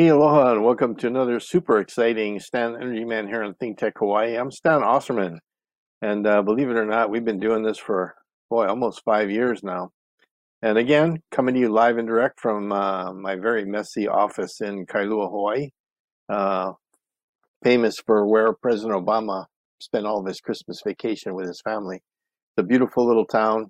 Hey, 0.00 0.08
aloha, 0.08 0.52
and 0.52 0.64
welcome 0.64 0.96
to 0.96 1.08
another 1.08 1.38
super 1.40 1.78
exciting 1.78 2.40
Stan 2.40 2.74
Energy 2.74 3.04
Man 3.04 3.28
here 3.28 3.42
on 3.42 3.52
Think 3.52 3.76
Tech 3.76 3.92
Hawaii. 3.98 4.34
I'm 4.34 4.50
Stan 4.50 4.80
Osserman, 4.80 5.40
and 6.00 6.26
uh, 6.26 6.40
believe 6.40 6.70
it 6.70 6.78
or 6.78 6.86
not, 6.86 7.10
we've 7.10 7.22
been 7.22 7.38
doing 7.38 7.62
this 7.62 7.76
for, 7.76 8.14
boy, 8.48 8.66
almost 8.66 9.04
five 9.04 9.30
years 9.30 9.62
now. 9.62 9.90
And 10.62 10.78
again, 10.78 11.18
coming 11.30 11.52
to 11.54 11.60
you 11.60 11.68
live 11.68 11.98
and 11.98 12.08
direct 12.08 12.40
from 12.40 12.72
uh, 12.72 13.12
my 13.12 13.36
very 13.36 13.66
messy 13.66 14.08
office 14.08 14.62
in 14.62 14.86
Kailua, 14.86 15.30
Hawaii, 15.30 15.68
uh, 16.30 16.72
famous 17.62 17.98
for 17.98 18.26
where 18.26 18.54
President 18.54 18.94
Obama 18.94 19.44
spent 19.82 20.06
all 20.06 20.20
of 20.20 20.26
his 20.26 20.40
Christmas 20.40 20.80
vacation 20.82 21.34
with 21.34 21.46
his 21.46 21.60
family. 21.60 21.96
It's 21.96 22.64
a 22.64 22.66
beautiful 22.66 23.06
little 23.06 23.26
town, 23.26 23.66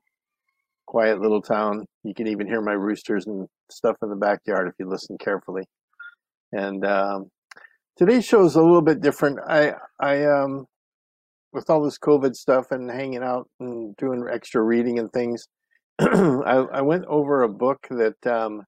quiet 0.86 1.20
little 1.20 1.42
town. 1.42 1.86
You 2.04 2.14
can 2.14 2.28
even 2.28 2.46
hear 2.46 2.60
my 2.60 2.74
roosters 2.74 3.26
and 3.26 3.48
stuff 3.68 3.96
in 4.00 4.10
the 4.10 4.14
backyard 4.14 4.68
if 4.68 4.74
you 4.78 4.88
listen 4.88 5.18
carefully. 5.18 5.64
And 6.52 6.84
um, 6.84 7.30
today's 7.96 8.24
show 8.24 8.44
is 8.44 8.56
a 8.56 8.62
little 8.62 8.82
bit 8.82 9.00
different. 9.00 9.38
I, 9.46 9.74
I, 10.00 10.24
um, 10.24 10.66
with 11.52 11.70
all 11.70 11.82
this 11.82 11.98
COVID 11.98 12.34
stuff 12.34 12.70
and 12.70 12.90
hanging 12.90 13.22
out 13.22 13.48
and 13.60 13.96
doing 13.96 14.26
extra 14.30 14.62
reading 14.62 14.98
and 14.98 15.12
things, 15.12 15.46
I, 16.00 16.64
I, 16.72 16.80
went 16.80 17.04
over 17.06 17.42
a 17.42 17.48
book 17.48 17.86
that 17.90 18.26
um, 18.26 18.62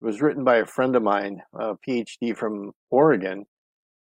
was 0.00 0.20
written 0.20 0.44
by 0.44 0.56
a 0.56 0.66
friend 0.66 0.94
of 0.94 1.02
mine, 1.02 1.40
a 1.54 1.74
PhD 1.88 2.36
from 2.36 2.72
Oregon, 2.90 3.44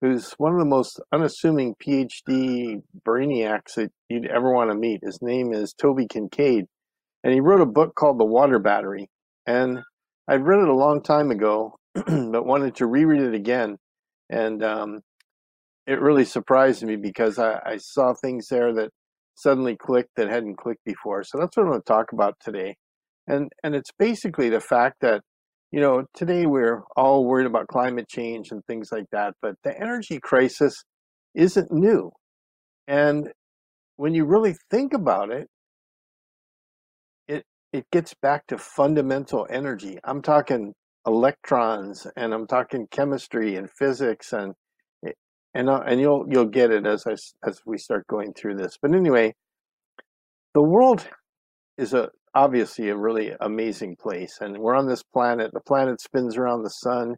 who's 0.02 0.34
one 0.34 0.54
of 0.54 0.60
the 0.60 0.66
most 0.66 1.00
unassuming 1.12 1.76
PhD 1.76 2.82
brainiacs 3.06 3.76
that 3.76 3.92
you'd 4.08 4.28
ever 4.28 4.54
want 4.54 4.72
to 4.72 4.78
meet. 4.78 5.02
His 5.04 5.20
name 5.22 5.52
is 5.54 5.74
Toby 5.74 6.06
Kincaid, 6.08 6.66
and 7.24 7.34
he 7.34 7.40
wrote 7.40 7.62
a 7.62 7.66
book 7.66 7.96
called 7.96 8.20
The 8.20 8.26
Water 8.26 8.60
Battery. 8.60 9.10
And 9.48 9.80
I'd 10.28 10.46
read 10.46 10.62
it 10.62 10.70
a 10.70 10.76
long 10.76 11.02
time 11.02 11.32
ago, 11.32 11.79
but 11.94 12.46
wanted 12.46 12.76
to 12.76 12.86
reread 12.86 13.22
it 13.22 13.34
again. 13.34 13.78
And 14.30 14.64
um, 14.64 15.00
it 15.88 16.00
really 16.00 16.26
surprised 16.26 16.84
me 16.84 16.96
because 16.96 17.40
I, 17.40 17.60
I, 17.66 17.78
saw 17.78 18.14
things 18.14 18.48
there 18.50 18.74
that 18.76 18.92
suddenly 19.34 19.76
clicked 19.76 20.12
that 20.18 20.30
hadn't 20.30 20.58
clicked 20.58 20.84
before. 20.86 21.24
So 21.24 21.40
that's 21.40 21.58
what 21.58 21.64
I'm 21.64 21.70
going 21.70 21.82
to 21.82 21.86
talk 21.86 22.14
about 22.14 22.36
today. 22.40 22.76
And, 23.28 23.52
and 23.64 23.74
it's 23.74 23.90
basically 23.98 24.50
the 24.50 24.60
fact 24.60 24.98
that, 25.02 25.22
you 25.72 25.80
know, 25.80 26.04
today 26.16 26.46
we're 26.46 26.84
all 26.96 27.26
worried 27.26 27.48
about 27.48 27.68
climate 27.68 28.08
change 28.08 28.52
and 28.52 28.64
things 28.66 28.90
like 28.92 29.06
that, 29.12 29.34
but 29.42 29.56
the 29.64 29.76
energy 29.80 30.20
crisis 30.22 30.84
isn't 31.36 31.72
new. 31.72 32.12
And 32.88 33.30
when 33.98 34.14
you 34.14 34.26
really 34.26 34.56
think 34.70 34.94
about 34.94 35.32
it, 35.32 35.48
it, 37.28 37.44
it 37.74 37.86
gets 37.92 38.14
back 38.22 38.48
to 38.48 38.58
fundamental 38.58 39.48
energy. 39.50 39.98
I'm 40.04 40.22
talking 40.22 40.74
electrons 41.10 42.06
and 42.16 42.34
I'm 42.34 42.48
talking 42.48 42.88
chemistry 42.92 43.56
and 43.56 43.70
physics 43.70 44.32
and 44.32 44.54
eh, 45.06 45.12
and 45.54 45.70
uh, 45.70 45.82
and 45.86 46.00
you'll 46.00 46.26
you'll 46.30 46.46
get 46.46 46.72
it 46.72 46.86
as 46.86 47.06
I, 47.08 47.16
as 47.48 47.62
we 47.66 47.78
start 47.78 48.06
going 48.08 48.34
through 48.34 48.56
this. 48.56 48.78
But 48.82 48.94
anyway, 48.94 49.34
the 50.54 50.62
world 50.62 51.08
is 51.78 51.94
a 51.94 52.10
obviously 52.36 52.90
a 52.90 52.98
really 52.98 53.32
amazing 53.42 53.96
place, 54.00 54.38
and 54.40 54.58
we're 54.58 54.76
on 54.76 54.88
this 54.88 55.04
planet. 55.04 55.52
The 55.54 55.62
planet 55.62 56.00
spins 56.02 56.38
around 56.38 56.64
the 56.64 56.70
sun. 56.70 57.16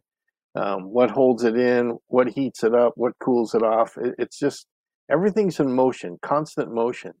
Um, 0.54 0.84
what 0.84 1.10
holds 1.10 1.44
it 1.44 1.56
in? 1.56 1.98
What 2.08 2.28
heats 2.28 2.62
it 2.64 2.74
up? 2.74 2.92
What 2.96 3.12
cools 3.22 3.54
it 3.54 3.62
off? 3.62 3.96
It, 3.96 4.14
it's 4.18 4.38
just 4.38 4.66
everything's 5.10 5.60
in 5.60 5.72
motion, 5.72 6.18
constant 6.22 6.72
motion. 6.72 7.12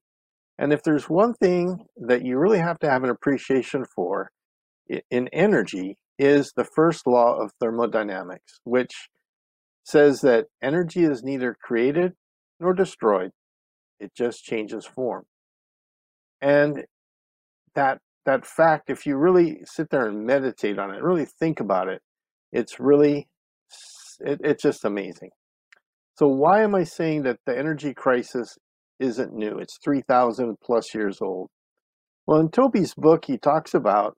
And 0.58 0.72
if 0.72 0.82
there's 0.82 1.08
one 1.08 1.34
thing 1.34 1.86
that 2.08 2.24
you 2.24 2.38
really 2.38 2.58
have 2.58 2.78
to 2.80 2.90
have 2.90 3.04
an 3.04 3.10
appreciation 3.10 3.84
for 3.84 4.30
in 5.10 5.28
energy, 5.32 5.96
is 6.18 6.52
the 6.56 6.64
first 6.64 7.06
law 7.06 7.36
of 7.36 7.52
thermodynamics, 7.60 8.60
which 8.64 9.08
says 9.84 10.20
that 10.20 10.46
energy 10.62 11.02
is 11.04 11.22
neither 11.22 11.56
created 11.60 12.12
nor 12.60 12.72
destroyed, 12.72 13.30
it 13.98 14.12
just 14.16 14.44
changes 14.44 14.86
form. 14.86 15.24
And 16.40 16.84
that 17.74 17.98
that 18.24 18.46
fact, 18.46 18.88
if 18.88 19.04
you 19.04 19.16
really 19.16 19.62
sit 19.64 19.90
there 19.90 20.06
and 20.06 20.24
meditate 20.24 20.78
on 20.78 20.94
it, 20.94 21.02
really 21.02 21.24
think 21.24 21.58
about 21.58 21.88
it, 21.88 22.00
it's 22.52 22.78
really 22.78 23.26
it, 24.20 24.40
it's 24.44 24.62
just 24.62 24.84
amazing. 24.84 25.30
So 26.18 26.28
why 26.28 26.62
am 26.62 26.74
I 26.74 26.84
saying 26.84 27.22
that 27.22 27.38
the 27.46 27.58
energy 27.58 27.94
crisis 27.94 28.58
isn't 29.00 29.32
new? 29.32 29.58
It's 29.58 29.78
3,000 29.82 30.56
plus 30.62 30.94
years 30.94 31.18
old. 31.20 31.48
Well, 32.26 32.38
in 32.38 32.50
Toby's 32.50 32.94
book, 32.94 33.24
he 33.24 33.38
talks 33.38 33.74
about 33.74 34.16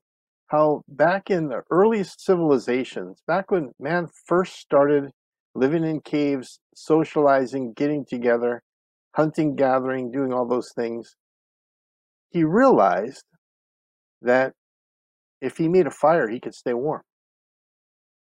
how 0.48 0.82
back 0.88 1.30
in 1.30 1.48
the 1.48 1.62
earliest 1.70 2.24
civilizations, 2.24 3.22
back 3.26 3.50
when 3.50 3.72
man 3.78 4.08
first 4.26 4.56
started 4.56 5.10
living 5.54 5.84
in 5.84 6.00
caves, 6.00 6.60
socializing, 6.74 7.72
getting 7.74 8.04
together, 8.04 8.62
hunting, 9.14 9.54
gathering, 9.54 10.10
doing 10.10 10.32
all 10.32 10.46
those 10.46 10.72
things, 10.74 11.16
he 12.30 12.44
realized 12.44 13.24
that 14.22 14.52
if 15.40 15.56
he 15.56 15.68
made 15.68 15.86
a 15.86 15.90
fire, 15.90 16.28
he 16.28 16.40
could 16.40 16.54
stay 16.54 16.74
warm. 16.74 17.02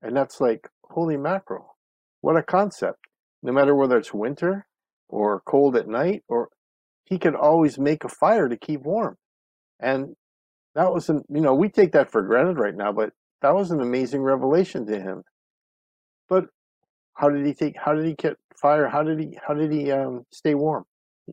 And 0.02 0.16
that's 0.16 0.42
like, 0.42 0.68
holy 0.84 1.18
mackerel, 1.18 1.78
what 2.22 2.38
a 2.38 2.44
concept. 2.44 3.00
No 3.42 3.52
matter 3.52 3.76
whether 3.76 3.98
it's 3.98 4.14
winter 4.14 4.66
or 5.08 5.42
cold 5.46 5.76
at 5.76 5.88
night, 5.88 6.24
or 6.28 6.50
he 7.06 7.20
could 7.20 7.36
always 7.36 7.78
make 7.78 8.04
a 8.04 8.10
fire 8.10 8.50
to 8.50 8.58
keep 8.58 8.82
warm. 8.82 9.16
And 9.80 10.16
that 10.76 10.94
was 10.94 11.10
an 11.10 11.24
you 11.30 11.42
know 11.42 11.54
we 11.56 11.70
take 11.70 11.94
that 11.94 12.12
for 12.12 12.22
granted 12.22 12.58
right 12.58 12.76
now 12.76 12.92
but 12.92 13.12
that 13.46 13.54
was 13.54 13.70
an 13.70 13.80
amazing 13.80 14.22
revelation 14.22 14.88
to 14.88 15.00
him. 15.00 15.24
But 16.28 16.46
how 17.14 17.30
did 17.30 17.46
he 17.46 17.54
take 17.54 17.76
how 17.78 17.94
did 17.94 18.06
he 18.06 18.14
get 18.14 18.38
fire? 18.60 18.90
How 18.90 19.04
did 19.04 19.20
he 19.20 19.38
how 19.46 19.54
did 19.54 19.72
he 19.72 19.92
um, 19.92 20.24
stay 20.32 20.56
warm 20.56 20.86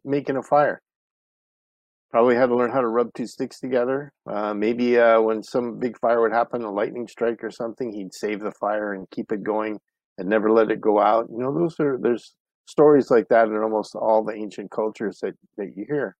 making 0.04 0.36
a 0.36 0.42
fire? 0.42 0.82
Probably 2.10 2.36
had 2.36 2.50
to 2.50 2.56
learn 2.56 2.70
how 2.70 2.82
to 2.82 2.88
rub 2.88 3.14
two 3.14 3.26
sticks 3.26 3.58
together. 3.58 4.12
Uh, 4.30 4.52
maybe 4.52 4.98
uh, 4.98 5.22
when 5.22 5.42
some 5.42 5.78
big 5.78 5.98
fire 5.98 6.20
would 6.20 6.34
happen 6.34 6.62
a 6.62 6.70
lightning 6.70 7.08
strike 7.08 7.42
or 7.42 7.50
something 7.50 7.90
he'd 7.90 8.12
save 8.12 8.40
the 8.40 8.52
fire 8.52 8.92
and 8.92 9.08
keep 9.10 9.32
it 9.32 9.42
going 9.42 9.78
and 10.18 10.28
never 10.28 10.52
let 10.52 10.70
it 10.70 10.82
go 10.82 11.00
out. 11.00 11.28
You 11.30 11.38
know 11.38 11.54
those 11.54 11.80
are 11.80 11.98
there's 11.98 12.34
stories 12.66 13.10
like 13.10 13.28
that 13.28 13.48
in 13.48 13.56
almost 13.56 13.94
all 13.94 14.22
the 14.22 14.34
ancient 14.34 14.70
cultures 14.70 15.20
that, 15.22 15.32
that 15.56 15.72
you 15.74 15.86
hear. 15.88 16.14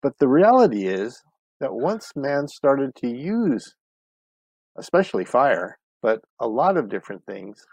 But 0.00 0.18
the 0.18 0.28
reality 0.28 0.86
is 0.86 1.20
that 1.62 1.72
once 1.72 2.10
man 2.16 2.48
started 2.48 2.92
to 2.96 3.08
use, 3.08 3.76
especially 4.76 5.24
fire, 5.24 5.78
but 6.02 6.18
a 6.40 6.46
lot 6.48 6.76
of 6.76 6.88
different 6.88 7.24
things, 7.24 7.64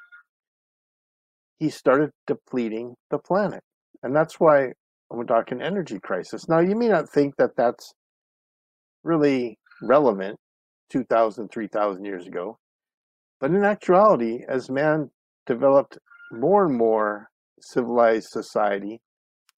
he 1.57 1.71
started 1.71 2.11
depleting 2.27 2.93
the 3.09 3.17
planet. 3.17 3.63
And 4.03 4.15
that's 4.15 4.39
why 4.39 4.73
we're 5.09 5.23
talking 5.23 5.59
energy 5.59 5.99
crisis. 5.99 6.47
Now, 6.47 6.59
you 6.59 6.75
may 6.75 6.87
not 6.87 7.09
think 7.09 7.35
that 7.37 7.55
that's 7.57 7.93
really 9.03 9.57
relevant 9.81 10.37
2,000, 10.91 11.49
3,000 11.51 12.05
years 12.05 12.27
ago, 12.27 12.59
but 13.39 13.49
in 13.49 13.63
actuality, 13.63 14.43
as 14.47 14.69
man 14.69 15.09
developed 15.47 15.97
more 16.31 16.65
and 16.65 16.77
more 16.77 17.27
civilized 17.59 18.29
society, 18.29 19.01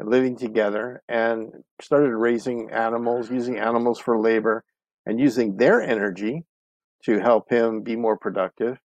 living 0.03 0.35
together 0.37 1.01
and 1.07 1.51
started 1.81 2.15
raising 2.15 2.69
animals, 2.71 3.29
using 3.29 3.57
animals 3.57 3.99
for 3.99 4.19
labor, 4.19 4.63
and 5.05 5.19
using 5.19 5.57
their 5.57 5.81
energy 5.81 6.43
to 7.05 7.19
help 7.19 7.49
him 7.49 7.81
be 7.81 7.95
more 7.95 8.17
productive, 8.17 8.77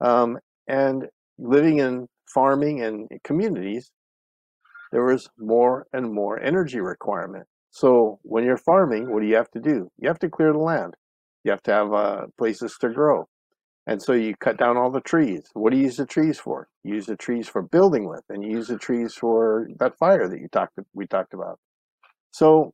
um, 0.00 0.38
and 0.68 1.06
living 1.38 1.78
in 1.78 2.06
farming 2.32 2.82
and 2.82 3.08
communities, 3.24 3.90
there 4.92 5.04
was 5.04 5.28
more 5.38 5.86
and 5.92 6.12
more 6.12 6.40
energy 6.40 6.80
requirement. 6.80 7.46
So 7.70 8.18
when 8.22 8.44
you're 8.44 8.56
farming, 8.56 9.12
what 9.12 9.22
do 9.22 9.26
you 9.26 9.36
have 9.36 9.50
to 9.52 9.60
do? 9.60 9.88
You 9.98 10.08
have 10.08 10.18
to 10.20 10.28
clear 10.28 10.52
the 10.52 10.58
land. 10.58 10.94
You 11.42 11.50
have 11.50 11.62
to 11.64 11.72
have 11.72 11.92
uh, 11.92 12.26
places 12.38 12.76
to 12.80 12.90
grow. 12.90 13.26
And 13.86 14.02
so 14.02 14.14
you 14.14 14.34
cut 14.36 14.56
down 14.56 14.76
all 14.76 14.90
the 14.90 15.00
trees. 15.00 15.42
What 15.52 15.70
do 15.70 15.76
you 15.76 15.84
use 15.84 15.96
the 15.96 16.06
trees 16.06 16.38
for? 16.38 16.68
You 16.84 16.94
use 16.94 17.06
the 17.06 17.16
trees 17.16 17.48
for 17.48 17.62
building 17.62 18.08
with, 18.08 18.22
and 18.30 18.42
you 18.42 18.50
use 18.50 18.68
the 18.68 18.78
trees 18.78 19.14
for 19.14 19.68
that 19.78 19.98
fire 19.98 20.26
that 20.28 20.40
you 20.40 20.48
talked 20.48 20.78
we 20.94 21.06
talked 21.06 21.34
about. 21.34 21.58
So 22.30 22.72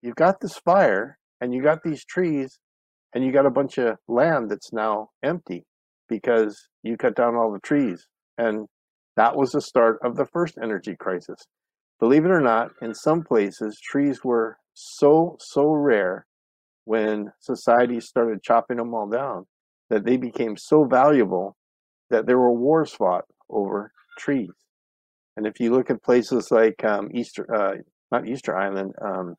you've 0.00 0.16
got 0.16 0.40
this 0.40 0.56
fire, 0.58 1.18
and 1.40 1.52
you 1.52 1.62
got 1.62 1.82
these 1.82 2.04
trees, 2.04 2.58
and 3.14 3.24
you 3.24 3.30
got 3.30 3.46
a 3.46 3.50
bunch 3.50 3.76
of 3.78 3.96
land 4.08 4.50
that's 4.50 4.72
now 4.72 5.10
empty 5.22 5.64
because 6.08 6.68
you 6.82 6.96
cut 6.96 7.14
down 7.14 7.36
all 7.36 7.52
the 7.52 7.60
trees. 7.60 8.06
And 8.38 8.66
that 9.16 9.36
was 9.36 9.52
the 9.52 9.60
start 9.60 9.98
of 10.02 10.16
the 10.16 10.26
first 10.32 10.56
energy 10.62 10.96
crisis. 10.98 11.40
Believe 12.00 12.24
it 12.24 12.30
or 12.30 12.40
not, 12.40 12.70
in 12.80 12.94
some 12.94 13.22
places, 13.22 13.78
trees 13.80 14.24
were 14.24 14.56
so, 14.72 15.36
so 15.40 15.66
rare 15.72 16.24
when 16.84 17.32
society 17.40 18.00
started 18.00 18.42
chopping 18.42 18.78
them 18.78 18.94
all 18.94 19.08
down 19.08 19.44
that 19.90 20.04
they 20.04 20.16
became 20.16 20.56
so 20.56 20.84
valuable 20.84 21.56
that 22.10 22.26
there 22.26 22.38
were 22.38 22.52
wars 22.52 22.92
fought 22.92 23.24
over 23.50 23.92
trees. 24.18 24.50
And 25.36 25.46
if 25.46 25.60
you 25.60 25.72
look 25.72 25.90
at 25.90 26.02
places 26.02 26.50
like 26.50 26.84
um, 26.84 27.10
Easter, 27.14 27.46
uh, 27.54 27.76
not 28.10 28.28
Easter 28.28 28.56
Island, 28.56 28.92
um, 29.02 29.36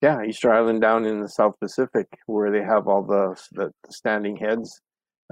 yeah, 0.00 0.22
Easter 0.22 0.52
Island 0.52 0.80
down 0.80 1.04
in 1.04 1.20
the 1.20 1.28
South 1.28 1.54
Pacific, 1.60 2.06
where 2.26 2.52
they 2.52 2.62
have 2.62 2.86
all 2.86 3.02
the, 3.02 3.36
the 3.52 3.72
standing 3.90 4.36
heads, 4.36 4.80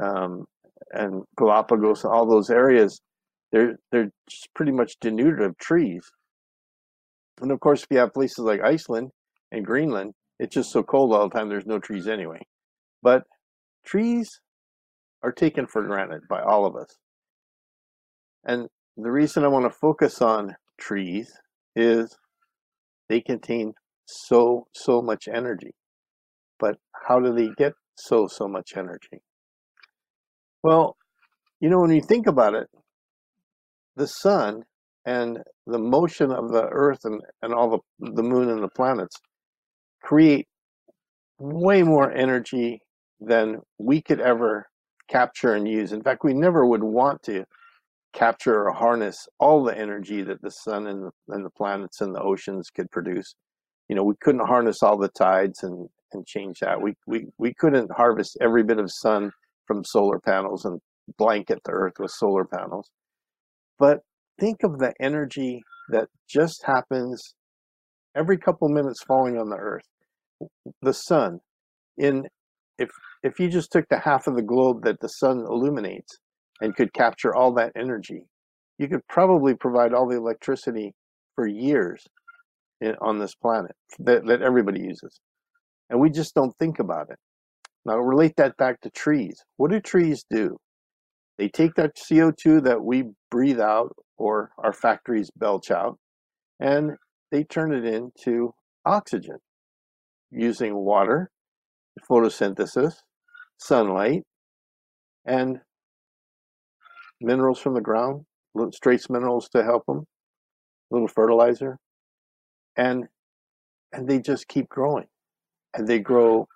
um, 0.02 0.44
and 0.92 1.22
Galapagos, 1.36 2.04
all 2.04 2.26
those 2.28 2.50
areas, 2.50 3.00
they're 3.52 3.76
they're 3.92 4.10
pretty 4.54 4.72
much 4.72 4.98
denuded 5.00 5.40
of 5.40 5.56
trees. 5.58 6.02
And 7.40 7.52
of 7.52 7.60
course, 7.60 7.82
if 7.82 7.88
you 7.90 7.98
have 7.98 8.12
places 8.12 8.38
like 8.38 8.60
Iceland 8.62 9.10
and 9.52 9.64
Greenland, 9.64 10.14
it's 10.38 10.54
just 10.54 10.72
so 10.72 10.82
cold 10.82 11.14
all 11.14 11.28
the 11.28 11.34
time. 11.34 11.48
There's 11.48 11.66
no 11.66 11.78
trees 11.78 12.08
anyway. 12.08 12.40
But 13.02 13.24
trees 13.86 14.40
are 15.22 15.32
taken 15.32 15.66
for 15.66 15.82
mm-hmm. 15.82 15.92
granted 15.92 16.22
by 16.28 16.42
all 16.42 16.66
of 16.66 16.76
us. 16.76 16.96
And 18.44 18.68
the 18.96 19.10
reason 19.10 19.44
I 19.44 19.48
want 19.48 19.64
to 19.64 19.78
focus 19.78 20.20
on 20.22 20.54
trees 20.78 21.32
is 21.74 22.16
they 23.08 23.20
contain 23.20 23.72
so 24.06 24.66
so 24.74 25.02
much 25.02 25.28
energy. 25.32 25.72
But 26.58 26.76
how 27.06 27.20
do 27.20 27.34
they 27.34 27.48
get 27.56 27.72
so 27.96 28.26
so 28.26 28.46
much 28.48 28.72
energy? 28.76 29.22
Well, 30.62 30.96
you 31.60 31.68
know 31.68 31.80
when 31.80 31.90
you 31.90 32.02
think 32.02 32.26
about 32.26 32.54
it, 32.54 32.68
the 33.96 34.06
sun 34.06 34.62
and 35.04 35.38
the 35.66 35.78
motion 35.78 36.30
of 36.32 36.50
the 36.50 36.66
earth 36.70 37.00
and, 37.04 37.20
and 37.42 37.54
all 37.54 37.70
the, 37.70 38.12
the 38.12 38.22
moon 38.22 38.50
and 38.50 38.62
the 38.62 38.68
planets 38.68 39.16
create 40.02 40.46
way 41.38 41.82
more 41.82 42.10
energy 42.12 42.80
than 43.20 43.60
we 43.78 44.02
could 44.02 44.20
ever 44.20 44.66
capture 45.08 45.54
and 45.54 45.68
use. 45.68 45.92
In 45.92 46.02
fact, 46.02 46.24
we 46.24 46.34
never 46.34 46.66
would 46.66 46.82
want 46.82 47.22
to 47.24 47.44
capture 48.12 48.66
or 48.66 48.72
harness 48.72 49.28
all 49.38 49.62
the 49.62 49.76
energy 49.76 50.22
that 50.22 50.40
the 50.42 50.50
sun 50.50 50.86
and 50.86 51.04
the, 51.04 51.34
and 51.34 51.44
the 51.44 51.50
planets 51.50 52.00
and 52.00 52.14
the 52.14 52.20
oceans 52.20 52.70
could 52.70 52.90
produce. 52.90 53.34
You 53.88 53.96
know, 53.96 54.04
we 54.04 54.14
couldn't 54.20 54.46
harness 54.46 54.82
all 54.82 54.96
the 54.96 55.08
tides 55.08 55.62
and, 55.62 55.88
and 56.12 56.26
change 56.26 56.60
that. 56.60 56.80
We, 56.80 56.94
we, 57.06 57.26
we 57.38 57.54
couldn't 57.54 57.90
harvest 57.92 58.38
every 58.40 58.62
bit 58.62 58.78
of 58.78 58.90
sun 58.90 59.30
from 59.66 59.84
solar 59.84 60.18
panels 60.18 60.64
and 60.64 60.80
blanket 61.18 61.60
the 61.64 61.72
earth 61.72 61.94
with 61.98 62.10
solar 62.10 62.44
panels. 62.44 62.90
But 63.78 64.00
think 64.40 64.62
of 64.62 64.78
the 64.78 64.92
energy 65.00 65.62
that 65.90 66.08
just 66.28 66.64
happens 66.64 67.34
every 68.16 68.38
couple 68.38 68.68
minutes 68.68 69.02
falling 69.06 69.38
on 69.38 69.50
the 69.50 69.56
earth. 69.56 69.84
The 70.82 70.94
sun, 70.94 71.40
in 71.98 72.26
if 72.78 72.90
if 73.22 73.40
you 73.40 73.48
just 73.48 73.72
took 73.72 73.88
the 73.88 73.98
half 73.98 74.26
of 74.26 74.36
the 74.36 74.42
globe 74.42 74.84
that 74.84 75.00
the 75.00 75.08
sun 75.08 75.38
illuminates 75.38 76.18
and 76.60 76.76
could 76.76 76.92
capture 76.92 77.34
all 77.34 77.52
that 77.54 77.72
energy, 77.76 78.22
you 78.78 78.88
could 78.88 79.06
probably 79.08 79.54
provide 79.54 79.92
all 79.92 80.08
the 80.08 80.16
electricity 80.16 80.94
for 81.34 81.46
years 81.46 82.04
in, 82.80 82.94
on 83.00 83.18
this 83.18 83.34
planet 83.34 83.72
that, 83.98 84.26
that 84.26 84.42
everybody 84.42 84.80
uses. 84.80 85.20
And 85.90 86.00
we 86.00 86.10
just 86.10 86.34
don't 86.34 86.56
think 86.58 86.78
about 86.78 87.10
it. 87.10 87.18
Now, 87.84 87.98
relate 87.98 88.34
that 88.36 88.56
back 88.56 88.80
to 88.80 88.90
trees. 88.90 89.42
What 89.56 89.70
do 89.70 89.80
trees 89.80 90.24
do? 90.28 90.56
They 91.38 91.48
take 91.48 91.74
that 91.74 91.96
CO2 91.96 92.64
that 92.64 92.82
we 92.82 93.04
breathe 93.30 93.60
out 93.60 93.94
or 94.16 94.50
our 94.58 94.72
factories 94.72 95.30
belch 95.36 95.70
out 95.70 95.98
and 96.58 96.92
they 97.30 97.44
turn 97.44 97.74
it 97.74 97.84
into 97.84 98.54
oxygen 98.84 99.36
using 100.30 100.74
water, 100.74 101.30
photosynthesis, 102.08 102.94
sunlight, 103.58 104.22
and 105.24 105.60
minerals 107.20 107.58
from 107.58 107.74
the 107.74 107.80
ground, 107.80 108.24
trace 108.82 109.08
minerals 109.10 109.48
to 109.50 109.62
help 109.62 109.84
them, 109.86 110.04
a 110.90 110.94
little 110.94 111.08
fertilizer, 111.08 111.78
and 112.76 113.04
and 113.92 114.08
they 114.08 114.20
just 114.20 114.48
keep 114.48 114.68
growing, 114.68 115.06
and 115.74 115.86
they 115.86 115.98
grow 115.98 116.46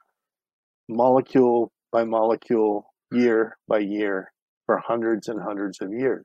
molecule 0.88 1.72
by 1.92 2.04
molecule, 2.04 2.84
year 3.12 3.56
by 3.66 3.78
year, 3.78 4.32
for 4.66 4.78
hundreds 4.78 5.28
and 5.28 5.40
hundreds 5.40 5.80
of 5.80 5.92
years. 5.92 6.24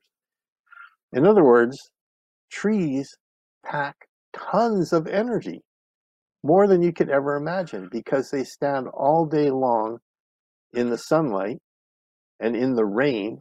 In 1.13 1.25
other 1.25 1.43
words, 1.43 1.77
trees 2.51 3.15
pack 3.65 3.95
tons 4.33 4.91
of 4.93 5.07
energy, 5.07 5.61
more 6.45 6.67
than 6.67 6.83
you 6.83 6.93
could 6.93 7.09
ever 7.09 7.35
imagine, 7.35 7.89
because 7.91 8.29
they 8.29 8.43
stand 8.43 8.87
all 8.93 9.25
day 9.25 9.49
long 9.49 9.97
in 10.73 10.91
the 10.91 10.97
sunlight 10.97 11.57
and 12.39 12.55
in 12.55 12.75
the 12.75 12.85
rain, 12.85 13.39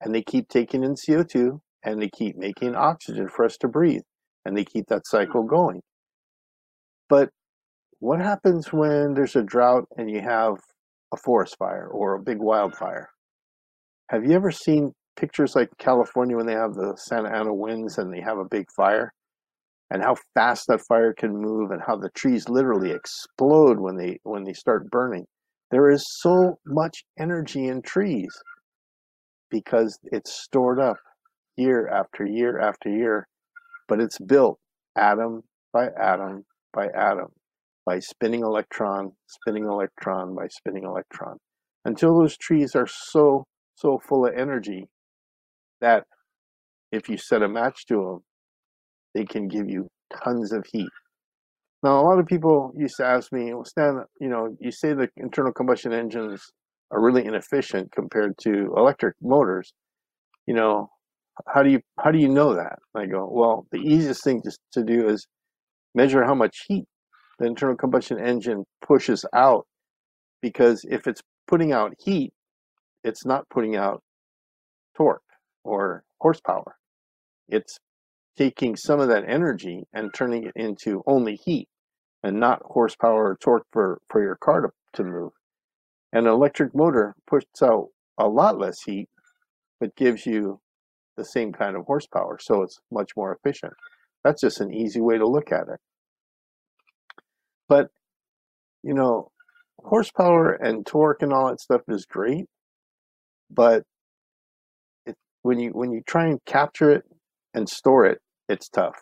and 0.00 0.14
they 0.14 0.22
keep 0.22 0.48
taking 0.48 0.82
in 0.82 0.94
CO2 0.94 1.60
and 1.84 2.00
they 2.00 2.08
keep 2.08 2.36
making 2.36 2.74
oxygen 2.74 3.28
for 3.28 3.44
us 3.44 3.58
to 3.58 3.68
breathe, 3.68 4.00
and 4.46 4.56
they 4.56 4.64
keep 4.64 4.86
that 4.88 5.02
hmm. 5.10 5.16
cycle 5.16 5.42
going. 5.42 5.82
But 7.10 7.28
what 7.98 8.20
happens 8.20 8.72
when 8.72 9.12
there's 9.12 9.36
a 9.36 9.42
drought 9.42 9.84
and 9.98 10.10
you 10.10 10.22
have 10.22 10.54
a 11.12 11.18
forest 11.18 11.56
fire 11.58 11.86
or 11.86 12.14
a 12.14 12.22
big 12.22 12.38
wildfire? 12.38 13.10
Have 14.08 14.24
you 14.24 14.32
ever 14.32 14.50
seen 14.50 14.92
pictures 15.16 15.54
like 15.54 15.68
California 15.76 16.34
when 16.34 16.46
they 16.46 16.54
have 16.54 16.72
the 16.72 16.94
Santa 16.96 17.28
Ana 17.28 17.52
winds 17.52 17.98
and 17.98 18.10
they 18.10 18.22
have 18.22 18.38
a 18.38 18.48
big 18.48 18.64
fire? 18.74 19.12
And 19.92 20.02
how 20.02 20.16
fast 20.34 20.68
that 20.68 20.80
fire 20.80 21.12
can 21.12 21.36
move 21.36 21.70
and 21.70 21.82
how 21.86 21.96
the 21.96 22.08
trees 22.14 22.48
literally 22.48 22.92
explode 22.92 23.78
when 23.78 23.98
they 23.98 24.18
when 24.22 24.42
they 24.42 24.54
start 24.54 24.90
burning. 24.90 25.26
There 25.70 25.90
is 25.90 26.06
so 26.18 26.58
much 26.64 27.04
energy 27.18 27.68
in 27.68 27.82
trees 27.82 28.34
because 29.50 29.98
it's 30.04 30.32
stored 30.32 30.80
up 30.80 30.96
year 31.58 31.88
after 31.88 32.24
year 32.24 32.58
after 32.58 32.88
year, 32.88 33.28
but 33.86 34.00
it's 34.00 34.18
built 34.18 34.58
atom 34.96 35.42
by 35.74 35.88
atom 36.00 36.46
by 36.72 36.88
atom 36.88 37.28
by 37.84 37.98
spinning 37.98 38.40
electron, 38.40 39.12
spinning 39.26 39.64
electron 39.64 40.34
by 40.34 40.46
spinning 40.48 40.84
electron 40.84 41.36
until 41.84 42.18
those 42.18 42.38
trees 42.38 42.74
are 42.74 42.86
so 42.86 43.44
so 43.74 43.98
full 43.98 44.24
of 44.24 44.32
energy 44.34 44.88
that 45.82 46.04
if 46.92 47.10
you 47.10 47.18
set 47.18 47.42
a 47.42 47.48
match 47.48 47.84
to 47.86 47.96
them, 47.96 48.20
they 49.14 49.24
can 49.24 49.48
give 49.48 49.68
you 49.68 49.88
tons 50.22 50.52
of 50.52 50.64
heat. 50.72 50.88
Now, 51.82 52.00
a 52.00 52.02
lot 52.02 52.18
of 52.18 52.26
people 52.26 52.72
used 52.76 52.94
to 52.98 53.04
ask 53.04 53.32
me, 53.32 53.52
well, 53.52 53.64
Stan, 53.64 54.04
you 54.20 54.28
know, 54.28 54.56
you 54.60 54.70
say 54.70 54.92
the 54.92 55.08
internal 55.16 55.52
combustion 55.52 55.92
engines 55.92 56.40
are 56.90 57.02
really 57.02 57.24
inefficient 57.24 57.90
compared 57.92 58.34
to 58.42 58.72
electric 58.76 59.14
motors. 59.20 59.72
You 60.46 60.54
know, 60.54 60.90
how 61.46 61.62
do 61.62 61.70
you 61.70 61.80
how 61.98 62.10
do 62.10 62.18
you 62.18 62.28
know 62.28 62.54
that? 62.54 62.78
I 62.94 63.06
go, 63.06 63.28
well, 63.30 63.66
the 63.72 63.78
easiest 63.78 64.22
thing 64.22 64.42
to, 64.42 64.52
to 64.74 64.84
do 64.84 65.08
is 65.08 65.26
measure 65.94 66.24
how 66.24 66.34
much 66.34 66.64
heat 66.68 66.84
the 67.38 67.46
internal 67.46 67.76
combustion 67.76 68.18
engine 68.18 68.64
pushes 68.86 69.24
out, 69.34 69.66
because 70.40 70.84
if 70.88 71.06
it's 71.06 71.22
putting 71.48 71.72
out 71.72 71.94
heat, 71.98 72.32
it's 73.02 73.24
not 73.24 73.48
putting 73.48 73.76
out 73.76 74.02
torque 74.96 75.22
or 75.64 76.04
horsepower. 76.20 76.76
It's 77.48 77.78
taking 78.36 78.76
some 78.76 79.00
of 79.00 79.08
that 79.08 79.24
energy 79.28 79.84
and 79.92 80.12
turning 80.14 80.44
it 80.44 80.52
into 80.56 81.02
only 81.06 81.36
heat 81.36 81.68
and 82.22 82.38
not 82.38 82.62
horsepower 82.64 83.30
or 83.30 83.36
torque 83.36 83.66
for, 83.72 84.00
for 84.08 84.22
your 84.22 84.36
car 84.36 84.62
to, 84.62 84.68
to 84.94 85.04
move. 85.04 85.32
An 86.12 86.26
electric 86.26 86.74
motor 86.74 87.14
puts 87.26 87.62
out 87.62 87.88
a 88.18 88.28
lot 88.28 88.58
less 88.58 88.82
heat, 88.82 89.08
but 89.80 89.96
gives 89.96 90.26
you 90.26 90.60
the 91.16 91.24
same 91.24 91.52
kind 91.52 91.76
of 91.76 91.84
horsepower, 91.84 92.38
so 92.40 92.62
it's 92.62 92.80
much 92.90 93.10
more 93.16 93.34
efficient. 93.34 93.72
That's 94.24 94.40
just 94.40 94.60
an 94.60 94.72
easy 94.72 95.00
way 95.00 95.18
to 95.18 95.26
look 95.26 95.52
at 95.52 95.68
it. 95.68 95.80
But, 97.68 97.88
you 98.82 98.94
know, 98.94 99.30
horsepower 99.78 100.52
and 100.52 100.86
torque 100.86 101.22
and 101.22 101.32
all 101.32 101.48
that 101.48 101.60
stuff 101.60 101.82
is 101.88 102.06
great, 102.06 102.46
but 103.50 103.82
it, 105.06 105.16
when 105.42 105.58
you 105.58 105.70
when 105.70 105.90
you 105.90 106.02
try 106.06 106.26
and 106.26 106.38
capture 106.46 106.90
it 106.90 107.04
and 107.54 107.68
store 107.68 108.06
it, 108.06 108.18
it's 108.48 108.68
tough, 108.68 108.96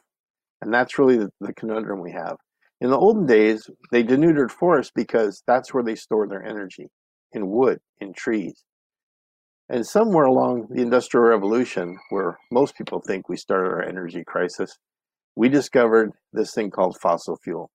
and 0.61 0.73
that's 0.73 0.99
really 0.99 1.17
the, 1.17 1.31
the 1.41 1.53
conundrum 1.55 2.01
we 2.01 2.13
have. 2.13 2.37
In 2.81 2.91
the 2.91 2.99
olden 2.99 3.27
days, 3.27 3.69
they 3.91 4.03
denuded 4.03 4.51
forests 4.51 4.93
because 4.95 5.43
that's 5.47 5.75
where 5.75 5.83
they 5.83 5.95
stored 5.95 6.31
their 6.31 6.45
energy 6.45 6.89
in 7.33 7.51
wood, 7.51 7.79
in 8.01 8.13
trees. 8.13 8.65
And 9.69 9.87
somewhere 9.87 10.25
along 10.25 10.67
the 10.71 10.83
Industrial 10.83 11.27
Revolution, 11.27 11.97
where 12.09 12.39
most 12.51 12.77
people 12.77 13.01
think 13.01 13.29
we 13.29 13.37
started 13.37 13.69
our 13.69 13.83
energy 13.83 14.25
crisis, 14.27 14.77
we 15.37 15.49
discovered 15.49 16.11
this 16.33 16.53
thing 16.53 16.71
called 16.71 16.99
fossil 17.01 17.37
fuel. 17.45 17.71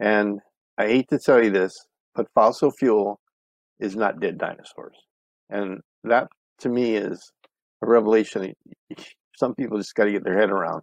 And 0.00 0.40
I 0.76 0.88
hate 0.88 1.08
to 1.10 1.18
tell 1.18 1.42
you 1.42 1.50
this, 1.50 1.86
but 2.14 2.26
fossil 2.34 2.70
fuel 2.72 3.20
is 3.80 3.96
not 3.96 4.20
dead 4.20 4.36
dinosaurs. 4.36 4.96
And 5.48 5.80
that 6.02 6.28
to 6.60 6.68
me 6.68 6.96
is 6.96 7.32
a 7.82 7.86
revelation 7.86 8.52
some 9.36 9.54
people 9.54 9.78
just 9.78 9.94
got 9.94 10.04
to 10.04 10.12
get 10.12 10.24
their 10.24 10.38
head 10.38 10.50
around. 10.50 10.82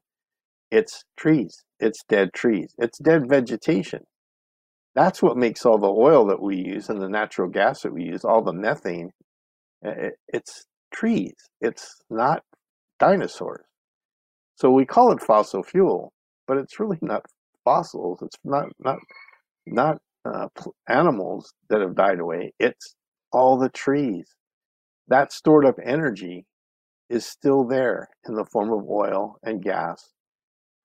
It's 0.72 1.04
trees, 1.18 1.64
it's 1.80 2.04
dead 2.10 2.34
trees, 2.34 2.74
it's 2.78 3.00
dead 3.00 3.30
vegetation. 3.30 4.02
That's 4.96 5.22
what 5.22 5.38
makes 5.38 5.66
all 5.66 5.78
the 5.78 5.88
oil 5.88 6.26
that 6.28 6.42
we 6.42 6.58
use 6.58 6.90
and 6.90 7.02
the 7.02 7.10
natural 7.10 7.50
gas 7.50 7.82
that 7.84 7.94
we 7.94 8.04
use, 8.04 8.26
all 8.26 8.42
the 8.44 8.54
methane. 8.54 9.12
It's 10.30 10.66
trees, 10.94 11.36
it's 11.62 11.96
not 12.10 12.44
dinosaurs. 13.00 13.66
So 14.56 14.72
we 14.72 14.86
call 14.86 15.12
it 15.12 15.22
fossil 15.22 15.64
fuel, 15.64 16.14
but 16.48 16.58
it's 16.58 16.80
really 16.80 17.00
not 17.04 17.26
fossils. 17.66 18.22
It's 18.22 18.38
not 18.44 18.68
not 18.80 19.00
not 19.66 19.98
uh, 20.26 20.48
animals 20.88 21.54
that 21.70 21.82
have 21.82 21.96
died 21.96 22.20
away. 22.20 22.54
It's 22.60 22.96
all 23.32 23.58
the 23.58 23.70
trees 23.70 24.26
that 25.08 25.34
stored 25.34 25.66
up 25.66 25.78
energy 25.84 26.46
is 27.12 27.26
still 27.26 27.66
there 27.68 28.08
in 28.28 28.36
the 28.36 28.46
form 28.46 28.72
of 28.72 28.90
oil 28.90 29.36
and 29.44 29.62
gas 29.62 30.10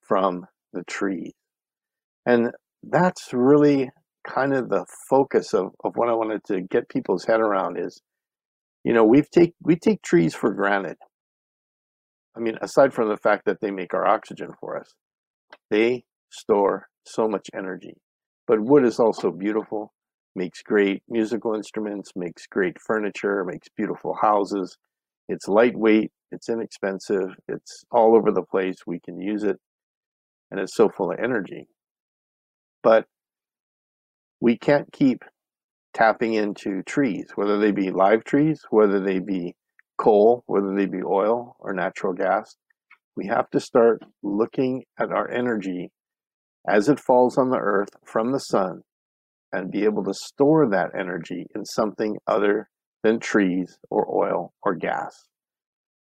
from 0.03 0.45
the 0.73 0.83
trees. 0.85 1.33
And 2.27 2.51
that's 2.83 3.33
really 3.33 3.91
kind 4.27 4.53
of 4.53 4.69
the 4.69 4.85
focus 5.09 5.55
of, 5.55 5.69
of 5.85 5.93
what 5.95 6.09
I 6.09 6.15
wanted 6.15 6.43
to 6.47 6.61
get 6.63 6.89
people's 6.89 7.25
head 7.25 7.41
around 7.41 7.79
is, 7.79 8.01
you 8.85 8.93
know, 8.93 9.05
we've 9.05 9.31
take 9.31 9.55
we 9.63 9.77
take 9.77 10.03
trees 10.03 10.35
for 10.35 10.53
granted. 10.53 10.97
I 12.37 12.41
mean, 12.41 12.59
aside 12.61 12.93
from 12.93 13.09
the 13.09 13.17
fact 13.17 13.45
that 13.47 13.61
they 13.61 13.71
make 13.71 13.95
our 13.95 14.07
oxygen 14.07 14.51
for 14.61 14.79
us, 14.79 14.93
they 15.71 16.05
store 16.31 16.89
so 17.05 17.29
much 17.29 17.49
energy. 17.55 17.95
But 18.47 18.61
wood 18.61 18.85
is 18.85 18.99
also 18.99 19.31
beautiful, 19.31 19.93
makes 20.35 20.63
great 20.63 21.03
musical 21.09 21.55
instruments, 21.55 22.13
makes 22.17 22.47
great 22.47 22.79
furniture, 22.81 23.45
makes 23.45 23.69
beautiful 23.77 24.15
houses. 24.21 24.77
It's 25.29 25.49
lightweight, 25.49 26.13
it's 26.31 26.49
inexpensive, 26.49 27.35
it's 27.49 27.85
all 27.91 28.17
over 28.17 28.31
the 28.31 28.43
place. 28.43 28.77
We 28.87 29.01
can 29.01 29.21
use 29.21 29.43
it, 29.43 29.59
and 30.51 30.61
it's 30.61 30.75
so 30.75 30.89
full 30.89 31.13
of 31.13 31.19
energy. 31.19 31.67
But 32.83 33.07
we 34.41 34.57
can't 34.57 34.93
keep 34.93 35.25
tapping 35.95 36.35
into 36.35 36.83
trees, 36.83 37.29
whether 37.35 37.59
they 37.59 37.73
be 37.73 37.91
live 37.91 38.23
trees, 38.25 38.61
whether 38.71 39.01
they 39.01 39.19
be 39.19 39.55
coal, 39.99 40.45
whether 40.47 40.75
they 40.75 40.87
be 40.87 41.03
oil 41.03 41.57
or 41.59 41.73
natural 41.73 42.13
gas. 42.13 42.57
We 43.17 43.27
have 43.29 43.49
to 43.51 43.61
start 43.61 44.03
looking 44.23 44.85
at 45.01 45.11
our 45.11 45.31
energy 45.31 45.91
as 46.69 46.89
it 46.89 47.01
falls 47.01 47.39
on 47.39 47.51
the 47.51 47.59
earth 47.59 47.89
from 48.05 48.33
the 48.33 48.41
sun 48.41 48.83
and 49.53 49.71
be 49.71 49.85
able 49.85 50.05
to 50.05 50.13
store 50.13 50.69
that 50.69 50.91
energy 50.99 51.47
in 51.55 51.65
something 51.65 52.19
other 52.27 52.69
than 53.03 53.21
trees 53.21 53.79
or 53.91 54.07
oil 54.13 54.53
or 54.63 54.75
gas. 54.75 55.27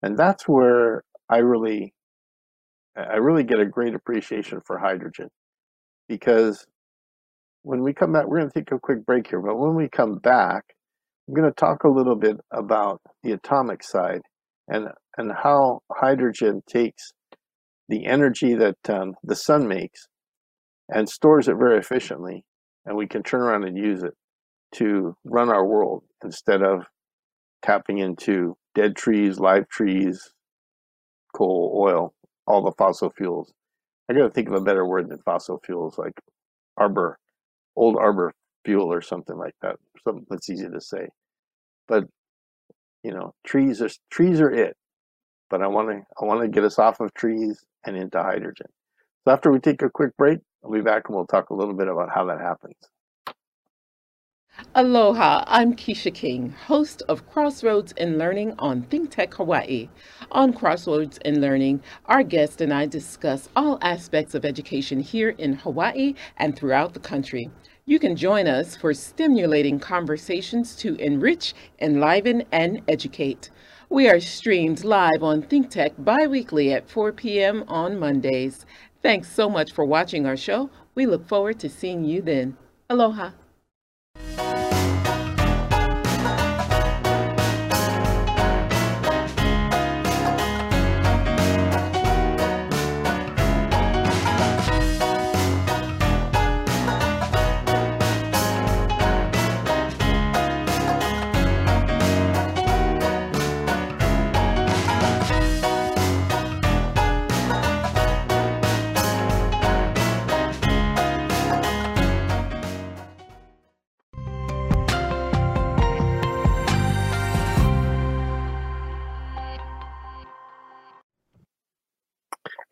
And 0.03 0.19
that's 0.19 0.49
where 0.49 1.03
I 1.29 1.39
really 1.39 1.95
I 2.97 3.17
really 3.17 3.45
get 3.45 3.61
a 3.61 3.67
great 3.67 3.95
appreciation 3.95 4.61
for 4.65 4.79
hydrogen 4.79 5.29
because 6.09 6.67
when 7.63 7.83
we 7.83 7.93
come 7.93 8.13
back, 8.13 8.27
we're 8.27 8.39
going 8.39 8.51
to 8.51 8.59
take 8.59 8.73
a 8.73 8.79
quick 8.79 9.05
break 9.05 9.27
here, 9.29 9.41
but 9.41 9.59
when 9.59 9.75
we 9.75 9.89
come 9.89 10.19
back, 10.19 10.65
I'm 11.27 11.35
going 11.35 11.49
to 11.49 11.55
talk 11.55 11.85
a 11.85 11.89
little 11.89 12.15
bit 12.15 12.37
about 12.53 13.01
the 13.23 13.33
atomic 13.33 13.83
side 13.83 14.23
and, 14.69 14.89
and 15.19 15.33
how 15.33 15.81
hydrogen 15.93 16.63
takes 16.69 17.13
the 17.89 18.07
energy 18.07 18.55
that 18.55 18.79
um, 18.89 19.15
the 19.25 19.37
sun 19.37 19.67
makes 19.67 20.07
and 20.89 21.09
stores 21.09 21.49
it 21.49 21.57
very 21.57 21.79
efficiently, 21.79 22.45
and 22.85 22.97
we 22.97 23.07
can 23.07 23.23
turn 23.23 23.41
around 23.41 23.65
and 23.65 23.77
use 23.77 24.03
it 24.03 24.15
to 24.77 25.17
run 25.25 25.51
our 25.51 25.65
world 25.67 26.05
instead 26.25 26.63
of 26.63 26.87
tapping 27.63 27.99
into 27.99 28.57
dead 28.75 28.97
trees, 28.97 29.39
live 29.39 29.69
trees, 29.69 30.33
coal, 31.35 31.73
oil, 31.77 32.15
all 32.47 32.63
the 32.63 32.73
fossil 32.73 33.11
fuels. 33.17 33.53
I 34.09 34.15
got 34.15 34.21
to 34.21 34.31
think 34.31 34.49
of 34.49 34.55
a 34.55 34.61
better 34.61 34.87
word 34.87 35.09
than 35.09 35.19
fossil 35.19 35.61
fuels, 35.65 35.99
like 35.99 36.15
arbor, 36.77 37.19
old 37.77 37.97
arbor 37.97 38.33
fuel 38.65 38.93
or 38.93 39.03
something 39.03 39.37
like 39.37 39.55
that. 39.63 39.77
Something 40.05 40.27
that's 40.31 40.51
easy 40.51 40.69
to 40.69 40.81
say. 40.81 41.09
But 41.89 42.05
you 43.03 43.13
know, 43.13 43.35
trees 43.47 43.83
are 43.83 43.91
trees 44.11 44.41
are 44.41 44.51
it. 44.51 44.77
But 45.51 45.63
I 45.63 45.69
want 45.69 45.89
to 45.91 46.01
I 46.21 46.25
want 46.25 46.43
to 46.43 46.49
get 46.49 46.65
us 46.65 46.79
off 46.79 47.01
of 47.01 47.15
trees 47.15 47.65
and 47.85 47.97
into 47.97 48.23
hydrogen. 48.23 48.67
So 49.25 49.33
after 49.33 49.53
we 49.53 49.59
take 49.61 49.83
a 49.83 49.91
quick 49.91 50.17
break, 50.17 50.39
I'll 50.65 50.73
be 50.73 50.81
back 50.81 51.05
and 51.09 51.17
we'll 51.17 51.27
talk 51.27 51.51
a 51.51 51.55
little 51.55 51.75
bit 51.75 51.89
about 51.89 52.11
how 52.15 52.27
that 52.27 52.41
happens. 52.41 52.77
Aloha, 54.75 55.45
I'm 55.47 55.75
Keisha 55.75 56.15
King, 56.15 56.55
host 56.67 57.03
of 57.11 57.29
Crossroads 57.29 57.93
in 57.93 58.17
Learning 58.17 58.55
on 58.59 58.85
ThinkTech 58.85 59.35
Hawaii. 59.35 59.91
On 60.33 60.55
Crossroads 60.55 61.19
in 61.27 61.43
Learning, 61.43 61.83
our 62.07 62.23
guest 62.23 62.63
and 62.63 62.73
I 62.73 62.87
discuss 62.87 63.51
all 63.55 63.79
aspects 63.83 64.35
of 64.35 64.47
education 64.47 65.01
here 65.01 65.29
in 65.29 65.57
Hawaii 65.57 66.15
and 66.39 66.57
throughout 66.57 66.95
the 66.95 67.01
country. 67.01 67.51
You 67.85 67.99
can 67.99 68.17
join 68.17 68.47
us 68.47 68.77
for 68.77 68.95
stimulating 68.95 69.79
conversations 69.79 70.75
to 70.77 70.95
enrich, 70.95 71.53
enliven, 71.79 72.45
and 72.51 72.81
educate. 72.89 73.51
We 73.91 74.09
are 74.09 74.21
streamed 74.21 74.85
live 74.85 75.23
on 75.23 75.43
ThinkTech 75.43 76.03
bi-weekly 76.03 76.73
at 76.73 76.89
4 76.89 77.13
p.m. 77.13 77.63
on 77.69 77.99
Mondays. 77.99 78.65
Thanks 79.03 79.31
so 79.31 79.51
much 79.51 79.73
for 79.73 79.85
watching 79.85 80.25
our 80.25 80.37
show. 80.37 80.71
We 80.95 81.05
look 81.05 81.29
forward 81.29 81.59
to 81.61 81.69
seeing 81.69 82.05
you 82.05 82.23
then. 82.23 82.57
Aloha. 82.89 83.33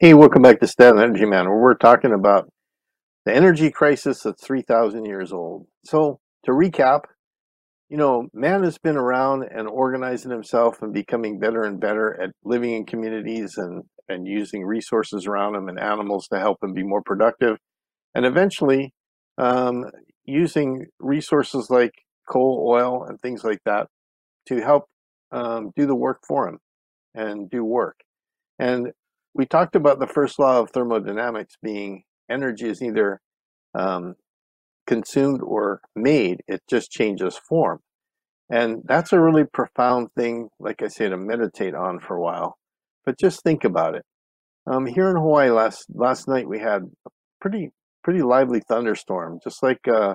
Hey, 0.04 0.12
welcome 0.12 0.42
back 0.42 0.60
to 0.60 0.66
Stan 0.66 0.98
Energy 0.98 1.24
Man, 1.24 1.48
where 1.48 1.58
we're 1.58 1.72
talking 1.72 2.12
about 2.12 2.50
the 3.24 3.34
energy 3.34 3.70
crisis 3.70 4.20
that's 4.20 4.44
3,000 4.44 5.06
years 5.06 5.32
old. 5.32 5.66
So, 5.86 6.20
to 6.44 6.50
recap, 6.50 7.04
you 7.88 7.96
know, 7.96 8.28
man 8.34 8.64
has 8.64 8.76
been 8.76 8.98
around 8.98 9.44
and 9.44 9.66
organizing 9.66 10.30
himself 10.30 10.82
and 10.82 10.92
becoming 10.92 11.38
better 11.38 11.62
and 11.62 11.80
better 11.80 12.20
at 12.20 12.32
living 12.44 12.74
in 12.74 12.84
communities 12.84 13.54
and, 13.56 13.84
and 14.06 14.26
using 14.26 14.62
resources 14.62 15.26
around 15.26 15.54
him 15.54 15.70
and 15.70 15.80
animals 15.80 16.28
to 16.28 16.38
help 16.38 16.58
him 16.62 16.74
be 16.74 16.82
more 16.82 17.02
productive. 17.02 17.56
And 18.14 18.26
eventually, 18.26 18.92
um, 19.38 19.86
using 20.26 20.84
resources 21.00 21.68
like 21.70 21.92
coal, 22.28 22.62
oil, 22.68 23.04
and 23.04 23.18
things 23.22 23.42
like 23.42 23.60
that 23.64 23.86
to 24.48 24.60
help 24.60 24.84
um, 25.32 25.70
do 25.74 25.86
the 25.86 25.96
work 25.96 26.18
for 26.28 26.46
him 26.46 26.58
and 27.14 27.48
do 27.48 27.64
work. 27.64 27.96
And 28.58 28.92
we 29.34 29.46
talked 29.46 29.76
about 29.76 29.98
the 29.98 30.06
first 30.06 30.38
law 30.38 30.60
of 30.60 30.70
thermodynamics 30.70 31.56
being 31.62 32.04
energy 32.30 32.68
is 32.68 32.80
either 32.80 33.20
um, 33.74 34.14
consumed 34.86 35.42
or 35.42 35.80
made, 35.96 36.42
it 36.46 36.62
just 36.68 36.90
changes 36.90 37.36
form. 37.36 37.80
And 38.50 38.82
that's 38.84 39.12
a 39.12 39.20
really 39.20 39.44
profound 39.44 40.08
thing, 40.16 40.48
like 40.60 40.82
I 40.82 40.88
say, 40.88 41.08
to 41.08 41.16
meditate 41.16 41.74
on 41.74 41.98
for 41.98 42.16
a 42.16 42.20
while. 42.20 42.56
But 43.04 43.18
just 43.18 43.42
think 43.42 43.64
about 43.64 43.94
it. 43.94 44.04
Um, 44.66 44.86
here 44.86 45.10
in 45.10 45.16
Hawaii 45.16 45.50
last 45.50 45.86
last 45.92 46.26
night 46.26 46.48
we 46.48 46.58
had 46.58 46.82
a 47.06 47.10
pretty 47.40 47.70
pretty 48.02 48.22
lively 48.22 48.60
thunderstorm, 48.60 49.38
just 49.42 49.62
like 49.62 49.86
uh, 49.88 50.14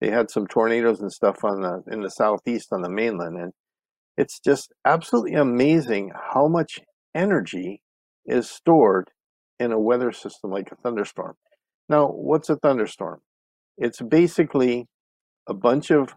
they 0.00 0.10
had 0.10 0.30
some 0.30 0.46
tornadoes 0.46 1.00
and 1.00 1.12
stuff 1.12 1.44
on 1.44 1.62
the 1.62 1.82
in 1.90 2.02
the 2.02 2.10
southeast 2.10 2.72
on 2.72 2.82
the 2.82 2.90
mainland, 2.90 3.38
and 3.38 3.52
it's 4.16 4.38
just 4.40 4.72
absolutely 4.84 5.34
amazing 5.34 6.12
how 6.32 6.46
much 6.46 6.80
energy 7.14 7.80
is 8.26 8.50
stored 8.50 9.10
in 9.58 9.72
a 9.72 9.78
weather 9.78 10.12
system 10.12 10.50
like 10.50 10.70
a 10.70 10.76
thunderstorm. 10.76 11.34
Now, 11.88 12.08
what's 12.08 12.50
a 12.50 12.56
thunderstorm? 12.56 13.20
It's 13.78 14.00
basically 14.00 14.86
a 15.46 15.54
bunch 15.54 15.90
of 15.90 16.14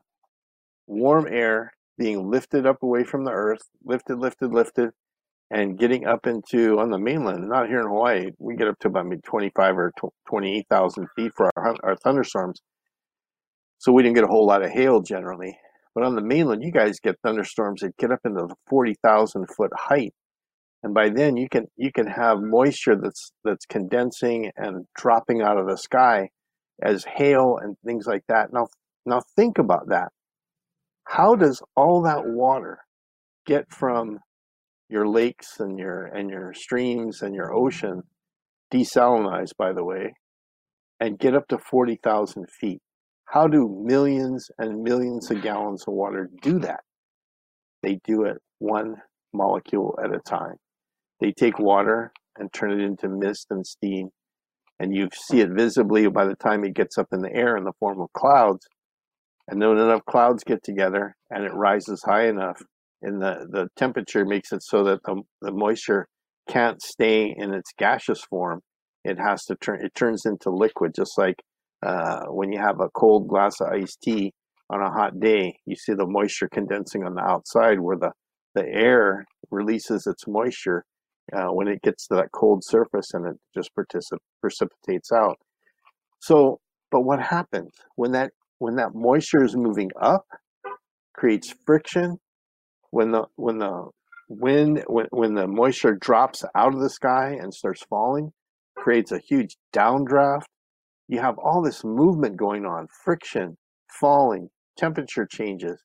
warm 0.87 1.27
air 1.29 1.73
being 1.97 2.29
lifted 2.29 2.65
up 2.65 2.81
away 2.81 3.03
from 3.03 3.25
the 3.25 3.31
earth, 3.31 3.61
lifted, 3.83 4.17
lifted, 4.17 4.53
lifted, 4.53 4.89
and 5.51 5.77
getting 5.77 6.05
up 6.05 6.25
into 6.25 6.79
on 6.79 6.89
the 6.89 6.97
mainland. 6.97 7.47
Not 7.47 7.67
here 7.67 7.81
in 7.81 7.87
Hawaii, 7.87 8.31
we 8.39 8.55
get 8.55 8.67
up 8.67 8.79
to 8.79 8.87
about 8.87 9.07
maybe 9.07 9.21
25 9.21 9.77
or 9.77 9.91
28,000 10.27 11.07
feet 11.15 11.31
for 11.35 11.51
our, 11.55 11.75
our 11.83 11.95
thunderstorms. 11.97 12.61
So 13.77 13.91
we 13.91 14.03
didn't 14.03 14.15
get 14.15 14.23
a 14.23 14.27
whole 14.27 14.45
lot 14.45 14.63
of 14.63 14.71
hail 14.71 15.01
generally. 15.01 15.57
But 15.95 16.03
on 16.03 16.15
the 16.15 16.21
mainland, 16.21 16.63
you 16.63 16.71
guys 16.71 16.99
get 16.99 17.15
thunderstorms 17.23 17.81
that 17.81 17.97
get 17.97 18.11
up 18.11 18.19
into 18.23 18.45
the 18.47 18.55
40,000 18.69 19.47
foot 19.55 19.71
height 19.75 20.13
and 20.83 20.93
by 20.93 21.09
then 21.09 21.35
you 21.35 21.49
can 21.49 21.65
you 21.75 21.91
can 21.91 22.07
have 22.07 22.37
moisture 22.41 22.95
that's 22.95 23.31
that's 23.43 23.65
condensing 23.65 24.51
and 24.55 24.85
dropping 24.95 25.41
out 25.41 25.57
of 25.57 25.67
the 25.67 25.77
sky 25.77 26.29
as 26.81 27.05
hail 27.05 27.57
and 27.61 27.75
things 27.85 28.05
like 28.07 28.23
that. 28.27 28.53
Now 28.53 28.67
now 29.05 29.21
think 29.35 29.57
about 29.57 29.89
that. 29.89 30.09
How 31.05 31.35
does 31.35 31.61
all 31.75 32.03
that 32.03 32.25
water 32.25 32.79
get 33.45 33.71
from 33.71 34.19
your 34.89 35.07
lakes 35.07 35.59
and 35.59 35.77
your 35.77 36.05
and 36.05 36.29
your 36.29 36.53
streams 36.53 37.21
and 37.21 37.35
your 37.35 37.53
ocean 37.53 38.03
desalinized 38.73 39.57
by 39.57 39.73
the 39.73 39.83
way 39.83 40.13
and 40.99 41.17
get 41.17 41.35
up 41.35 41.47
to 41.49 41.57
40,000 41.57 42.45
feet? 42.59 42.81
How 43.25 43.47
do 43.47 43.83
millions 43.83 44.47
and 44.57 44.81
millions 44.81 45.29
of 45.29 45.41
gallons 45.41 45.83
of 45.87 45.93
water 45.93 46.29
do 46.41 46.59
that? 46.59 46.81
They 47.83 47.99
do 48.03 48.23
it 48.23 48.37
one 48.59 48.95
molecule 49.33 49.97
at 50.03 50.13
a 50.13 50.19
time. 50.19 50.55
They 51.19 51.31
take 51.31 51.59
water 51.59 52.11
and 52.37 52.51
turn 52.51 52.71
it 52.71 52.83
into 52.83 53.09
mist 53.09 53.47
and 53.49 53.65
steam, 53.65 54.09
and 54.79 54.95
you 54.95 55.09
see 55.13 55.41
it 55.41 55.49
visibly 55.49 56.07
by 56.07 56.25
the 56.25 56.35
time 56.35 56.63
it 56.63 56.73
gets 56.73 56.97
up 56.97 57.07
in 57.11 57.21
the 57.21 57.33
air 57.33 57.57
in 57.57 57.65
the 57.65 57.73
form 57.79 57.99
of 57.99 58.13
clouds. 58.13 58.65
And 59.47 59.61
then 59.61 59.71
enough 59.71 60.05
clouds 60.05 60.43
get 60.43 60.63
together 60.63 61.15
and 61.29 61.43
it 61.43 61.53
rises 61.53 62.03
high 62.05 62.27
enough, 62.27 62.61
and 63.01 63.21
the, 63.21 63.47
the 63.49 63.67
temperature 63.75 64.25
makes 64.25 64.51
it 64.51 64.63
so 64.63 64.83
that 64.85 65.03
the, 65.03 65.21
the 65.41 65.51
moisture 65.51 66.07
can't 66.47 66.81
stay 66.81 67.33
in 67.37 67.53
its 67.53 67.71
gaseous 67.77 68.23
form. 68.29 68.61
It 69.03 69.17
has 69.19 69.43
to 69.45 69.55
turn, 69.55 69.83
it 69.83 69.93
turns 69.95 70.25
into 70.25 70.49
liquid, 70.49 70.93
just 70.95 71.17
like 71.17 71.35
uh, 71.85 72.25
when 72.27 72.51
you 72.51 72.59
have 72.59 72.79
a 72.79 72.89
cold 72.89 73.27
glass 73.27 73.59
of 73.61 73.67
iced 73.71 74.01
tea 74.01 74.33
on 74.69 74.81
a 74.81 74.91
hot 74.91 75.19
day, 75.19 75.57
you 75.65 75.75
see 75.75 75.93
the 75.93 76.05
moisture 76.05 76.49
condensing 76.51 77.03
on 77.03 77.15
the 77.15 77.21
outside 77.21 77.79
where 77.79 77.97
the, 77.97 78.11
the 78.55 78.65
air 78.67 79.25
releases 79.51 80.05
its 80.05 80.27
moisture 80.27 80.83
uh, 81.33 81.47
when 81.47 81.67
it 81.67 81.81
gets 81.81 82.07
to 82.07 82.15
that 82.15 82.31
cold 82.33 82.63
surface 82.63 83.13
and 83.13 83.25
it 83.27 83.35
just 83.55 83.71
precipitates 84.41 85.11
out. 85.11 85.37
So, 86.19 86.59
but 86.91 87.01
what 87.01 87.21
happens 87.21 87.71
when 87.95 88.11
that 88.13 88.31
when 88.59 88.75
that 88.75 88.93
moisture 88.93 89.43
is 89.43 89.55
moving 89.55 89.91
up, 90.01 90.25
creates 91.15 91.53
friction. 91.65 92.17
When 92.91 93.11
the 93.11 93.25
when 93.35 93.59
the 93.59 93.89
wind 94.27 94.83
when, 94.87 95.07
when 95.11 95.33
the 95.35 95.47
moisture 95.47 95.95
drops 95.95 96.43
out 96.55 96.73
of 96.73 96.79
the 96.79 96.89
sky 96.89 97.37
and 97.39 97.53
starts 97.53 97.83
falling, 97.89 98.31
creates 98.75 99.11
a 99.11 99.19
huge 99.19 99.57
downdraft. 99.73 100.43
You 101.07 101.19
have 101.19 101.37
all 101.39 101.61
this 101.63 101.83
movement 101.83 102.37
going 102.37 102.65
on, 102.65 102.87
friction, 103.03 103.57
falling, 103.99 104.49
temperature 104.77 105.27
changes. 105.29 105.81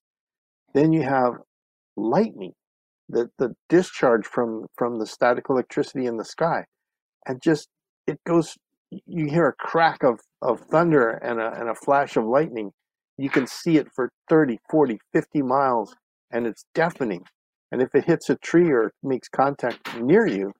Then 0.75 0.93
you 0.93 1.03
have 1.03 1.35
lightning 1.97 2.53
the, 3.09 3.29
the 3.39 3.55
discharge 3.69 4.27
from 4.27 4.67
from 4.77 4.99
the 4.99 5.07
static 5.07 5.45
electricity 5.51 6.07
in 6.07 6.17
the 6.17 6.25
sky 6.25 6.65
and 7.27 7.41
just 7.43 7.69
it 8.07 8.19
goes 8.27 8.57
you 9.07 9.27
hear 9.27 9.49
a 9.49 9.55
crack 9.55 10.03
of, 10.03 10.21
of 10.43 10.61
thunder 10.71 11.11
and 11.11 11.41
a, 11.41 11.53
and 11.59 11.69
a 11.69 11.75
flash 11.75 12.17
of 12.17 12.25
lightning. 12.25 12.71
You 13.17 13.31
can 13.31 13.47
see 13.47 13.77
it 13.77 13.89
for 13.95 14.11
30 14.29 14.59
40 14.71 14.99
50 15.13 15.43
miles 15.43 15.95
and 16.31 16.47
it's 16.47 16.65
deafening. 16.75 17.25
And 17.73 17.83
if 17.83 17.95
it 17.95 18.05
hits 18.05 18.31
a 18.31 18.37
tree 18.37 18.71
or 18.71 18.93
makes 19.03 19.29
contact 19.29 19.97
near 20.01 20.27
you 20.27 20.53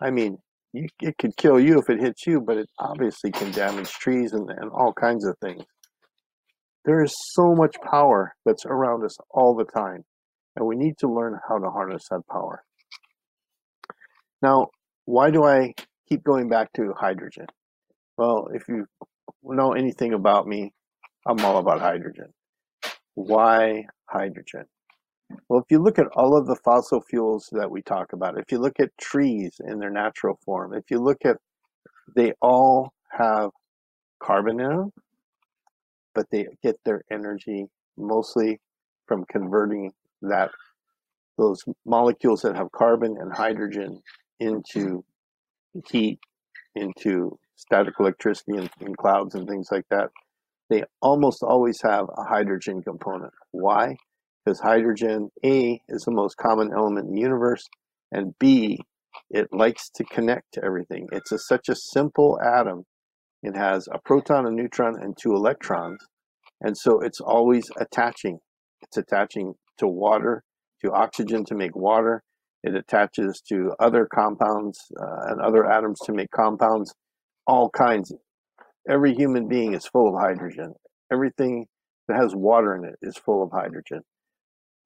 i 0.00 0.10
mean 0.10 0.38
you, 0.72 0.86
it 1.02 1.18
could 1.18 1.36
kill 1.36 1.58
you 1.58 1.78
if 1.78 1.90
it 1.90 2.00
hits 2.00 2.26
you 2.26 2.40
but 2.40 2.56
it 2.56 2.68
obviously 2.78 3.30
can 3.30 3.50
damage 3.50 3.90
trees 3.90 4.32
and, 4.32 4.48
and 4.50 4.70
all 4.70 4.92
kinds 4.92 5.26
of 5.26 5.36
things. 5.38 5.64
There 6.84 7.02
is 7.02 7.14
so 7.34 7.54
much 7.54 7.76
power 7.90 8.34
that's 8.46 8.64
around 8.66 9.04
us 9.04 9.16
all 9.30 9.54
the 9.54 9.64
time 9.64 10.04
and 10.56 10.66
we 10.66 10.76
need 10.76 10.98
to 10.98 11.08
learn 11.08 11.38
how 11.48 11.58
to 11.58 11.70
harness 11.70 12.08
that 12.10 12.26
power. 12.30 12.62
Now, 14.42 14.68
why 15.04 15.30
do 15.30 15.44
I 15.44 15.74
keep 16.08 16.24
going 16.24 16.48
back 16.48 16.72
to 16.74 16.92
hydrogen? 16.96 17.46
Well, 18.16 18.48
if 18.54 18.68
you 18.68 18.86
know 19.42 19.72
anything 19.72 20.14
about 20.14 20.46
me, 20.46 20.72
I'm 21.26 21.44
all 21.44 21.58
about 21.58 21.80
hydrogen. 21.80 22.32
Why 23.14 23.84
hydrogen? 24.08 24.64
Well, 25.48 25.60
if 25.60 25.66
you 25.70 25.78
look 25.78 25.98
at 25.98 26.08
all 26.14 26.36
of 26.36 26.46
the 26.46 26.56
fossil 26.64 27.00
fuels 27.02 27.48
that 27.52 27.70
we 27.70 27.82
talk 27.82 28.12
about, 28.12 28.38
if 28.38 28.50
you 28.50 28.58
look 28.58 28.80
at 28.80 28.90
trees 29.00 29.60
in 29.64 29.78
their 29.78 29.90
natural 29.90 30.38
form, 30.44 30.74
if 30.74 30.90
you 30.90 30.98
look 30.98 31.24
at, 31.24 31.36
they 32.16 32.32
all 32.40 32.92
have 33.12 33.50
carbon 34.20 34.60
in 34.60 34.68
them, 34.68 34.92
but 36.14 36.26
they 36.30 36.46
get 36.62 36.76
their 36.84 37.02
energy 37.10 37.66
mostly 37.96 38.60
from 39.06 39.24
converting 39.30 39.92
that 40.22 40.50
those 41.38 41.64
molecules 41.86 42.42
that 42.42 42.56
have 42.56 42.70
carbon 42.72 43.16
and 43.18 43.32
hydrogen 43.32 44.00
into 44.38 45.04
heat, 45.90 46.18
into 46.74 47.38
static 47.56 47.94
electricity 47.98 48.56
in, 48.56 48.68
in 48.80 48.94
clouds 48.94 49.34
and 49.34 49.48
things 49.48 49.68
like 49.70 49.86
that, 49.90 50.10
they 50.68 50.84
almost 51.02 51.42
always 51.42 51.80
have 51.82 52.06
a 52.16 52.24
hydrogen 52.24 52.82
component. 52.82 53.32
Why? 53.50 53.96
Because 54.44 54.60
hydrogen, 54.60 55.30
A, 55.44 55.80
is 55.88 56.02
the 56.02 56.12
most 56.12 56.36
common 56.36 56.70
element 56.72 57.08
in 57.08 57.14
the 57.14 57.20
universe, 57.20 57.68
and 58.12 58.34
B, 58.38 58.78
it 59.30 59.48
likes 59.52 59.90
to 59.90 60.04
connect 60.04 60.52
to 60.52 60.64
everything. 60.64 61.08
It's 61.12 61.32
a, 61.32 61.38
such 61.38 61.68
a 61.68 61.74
simple 61.74 62.38
atom. 62.40 62.84
It 63.42 63.56
has 63.56 63.88
a 63.92 63.98
proton, 63.98 64.46
a 64.46 64.50
neutron, 64.50 64.96
and 65.00 65.16
two 65.16 65.34
electrons. 65.34 65.98
And 66.60 66.76
so 66.76 67.00
it's 67.00 67.20
always 67.20 67.70
attaching. 67.78 68.38
It's 68.82 68.96
attaching 68.96 69.54
to 69.80 69.86
water, 69.88 70.42
to 70.84 70.92
oxygen 70.92 71.44
to 71.46 71.54
make 71.54 71.76
water. 71.76 72.22
It 72.62 72.74
attaches 72.74 73.42
to 73.48 73.72
other 73.80 74.06
compounds 74.06 74.78
uh, 75.00 75.32
and 75.32 75.40
other 75.40 75.70
atoms 75.70 75.98
to 76.04 76.12
make 76.12 76.30
compounds, 76.30 76.94
all 77.46 77.70
kinds. 77.70 78.12
Every 78.88 79.14
human 79.14 79.48
being 79.48 79.74
is 79.74 79.86
full 79.86 80.14
of 80.14 80.20
hydrogen. 80.20 80.74
Everything 81.12 81.66
that 82.08 82.20
has 82.20 82.34
water 82.34 82.74
in 82.76 82.84
it 82.84 82.96
is 83.02 83.16
full 83.16 83.42
of 83.42 83.50
hydrogen. 83.52 84.00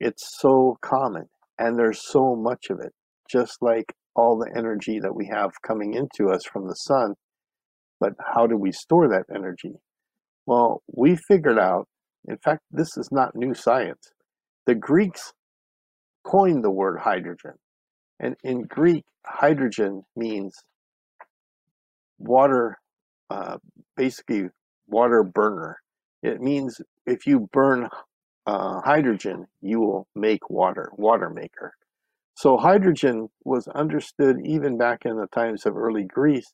It's 0.00 0.38
so 0.40 0.76
common, 0.82 1.26
and 1.58 1.78
there's 1.78 2.02
so 2.06 2.36
much 2.36 2.66
of 2.70 2.80
it, 2.80 2.92
just 3.30 3.58
like 3.60 3.94
all 4.16 4.38
the 4.38 4.56
energy 4.56 5.00
that 5.00 5.14
we 5.14 5.28
have 5.32 5.50
coming 5.66 5.94
into 5.94 6.32
us 6.32 6.44
from 6.44 6.68
the 6.68 6.74
sun. 6.74 7.14
But 8.00 8.12
how 8.34 8.46
do 8.46 8.56
we 8.56 8.72
store 8.72 9.08
that 9.08 9.24
energy? 9.34 9.74
Well, 10.46 10.82
we 10.94 11.16
figured 11.16 11.58
out, 11.58 11.86
in 12.28 12.36
fact, 12.38 12.60
this 12.70 12.96
is 12.96 13.08
not 13.10 13.34
new 13.34 13.54
science. 13.54 14.10
The 14.66 14.74
Greeks 14.74 15.32
coined 16.24 16.64
the 16.64 16.70
word 16.70 16.98
hydrogen. 16.98 17.52
And 18.20 18.36
in 18.42 18.62
Greek, 18.62 19.04
hydrogen 19.26 20.02
means 20.16 20.64
water, 22.18 22.78
uh, 23.30 23.58
basically 23.96 24.48
water 24.86 25.22
burner. 25.22 25.78
It 26.22 26.40
means 26.40 26.80
if 27.06 27.26
you 27.26 27.48
burn 27.52 27.88
uh, 28.46 28.80
hydrogen, 28.80 29.46
you 29.60 29.80
will 29.80 30.06
make 30.14 30.48
water, 30.48 30.90
water 30.96 31.30
maker. 31.30 31.74
So 32.36 32.56
hydrogen 32.56 33.28
was 33.44 33.68
understood 33.68 34.38
even 34.44 34.76
back 34.76 35.04
in 35.04 35.16
the 35.16 35.28
times 35.28 35.66
of 35.66 35.76
early 35.76 36.04
Greece 36.04 36.52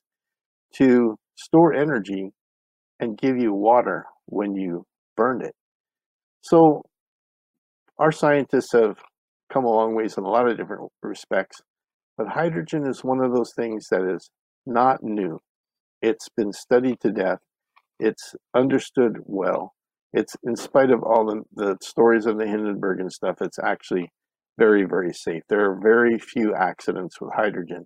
to 0.75 1.17
store 1.35 1.73
energy 1.73 2.31
and 2.99 3.17
give 3.17 3.37
you 3.37 3.53
water 3.53 4.05
when 4.25 4.55
you 4.55 4.85
burned 5.17 5.41
it. 5.41 5.55
So 6.41 6.83
our 7.99 8.11
scientists 8.11 8.73
have 8.73 8.97
come 9.51 9.65
a 9.65 9.69
long 9.69 9.95
ways 9.95 10.17
in 10.17 10.23
a 10.23 10.29
lot 10.29 10.47
of 10.47 10.57
different 10.57 10.91
respects, 11.03 11.61
but 12.17 12.29
hydrogen 12.29 12.85
is 12.87 13.03
one 13.03 13.19
of 13.19 13.33
those 13.33 13.53
things 13.53 13.87
that 13.91 14.03
is 14.03 14.29
not 14.65 15.03
new. 15.03 15.39
It's 16.01 16.29
been 16.29 16.53
studied 16.53 16.99
to 17.01 17.11
death. 17.11 17.39
It's 17.99 18.35
understood 18.55 19.17
well. 19.25 19.73
It's 20.13 20.35
in 20.43 20.55
spite 20.55 20.89
of 20.89 21.03
all 21.03 21.25
the, 21.25 21.43
the 21.53 21.77
stories 21.81 22.25
of 22.25 22.37
the 22.37 22.47
Hindenburg 22.47 22.99
and 22.99 23.11
stuff, 23.11 23.37
it's 23.41 23.59
actually 23.59 24.11
very, 24.57 24.83
very 24.83 25.13
safe. 25.13 25.43
There 25.47 25.69
are 25.69 25.79
very 25.81 26.19
few 26.19 26.53
accidents 26.53 27.21
with 27.21 27.31
hydrogen, 27.35 27.85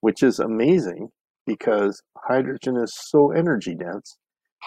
which 0.00 0.22
is 0.22 0.38
amazing 0.38 1.08
because 1.46 2.02
hydrogen 2.28 2.76
is 2.76 2.92
so 2.94 3.32
energy 3.32 3.74
dense. 3.74 4.16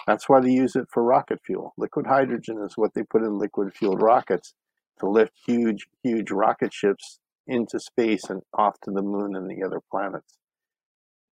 That's 0.06 0.28
why 0.28 0.40
they 0.40 0.50
use 0.50 0.74
it 0.74 0.86
for 0.92 1.02
rocket 1.02 1.38
fuel. 1.46 1.72
Liquid 1.78 2.06
hydrogen 2.06 2.58
is 2.64 2.72
what 2.76 2.92
they 2.94 3.02
put 3.04 3.22
in 3.22 3.38
liquid 3.38 3.72
fueled 3.74 4.02
rockets 4.02 4.54
to 5.02 5.10
lift 5.10 5.32
huge, 5.46 5.86
huge 6.02 6.30
rocket 6.30 6.72
ships 6.72 7.18
into 7.46 7.78
space 7.78 8.24
and 8.30 8.40
off 8.54 8.76
to 8.84 8.90
the 8.90 9.02
moon 9.02 9.34
and 9.34 9.50
the 9.50 9.64
other 9.64 9.80
planets. 9.90 10.38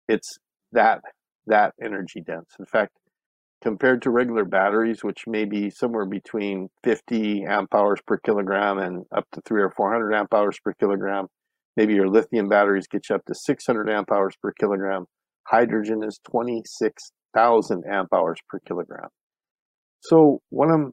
It's 0.07 0.37
that 0.71 1.01
that 1.47 1.73
energy 1.81 2.21
dense. 2.25 2.49
In 2.59 2.65
fact, 2.65 2.93
compared 3.61 4.01
to 4.01 4.11
regular 4.11 4.45
batteries, 4.45 5.03
which 5.03 5.27
may 5.27 5.45
be 5.45 5.69
somewhere 5.69 6.05
between 6.05 6.69
50 6.83 7.45
amp 7.45 7.73
hours 7.73 7.99
per 8.05 8.17
kilogram 8.17 8.77
and 8.77 9.05
up 9.15 9.25
to 9.33 9.41
three 9.41 9.61
or 9.61 9.71
400 9.71 10.13
amp 10.13 10.33
hours 10.33 10.57
per 10.63 10.73
kilogram, 10.73 11.27
maybe 11.75 11.93
your 11.93 12.09
lithium 12.09 12.49
batteries 12.49 12.87
get 12.87 13.09
you 13.09 13.15
up 13.15 13.25
to 13.25 13.35
600 13.35 13.89
amp 13.89 14.11
hours 14.11 14.35
per 14.41 14.51
kilogram. 14.53 15.05
Hydrogen 15.47 16.03
is 16.03 16.19
26,000 16.29 17.83
amp 17.89 18.09
hours 18.13 18.39
per 18.49 18.59
kilogram. 18.59 19.09
So, 20.01 20.41
what 20.49 20.69
I'm 20.69 20.91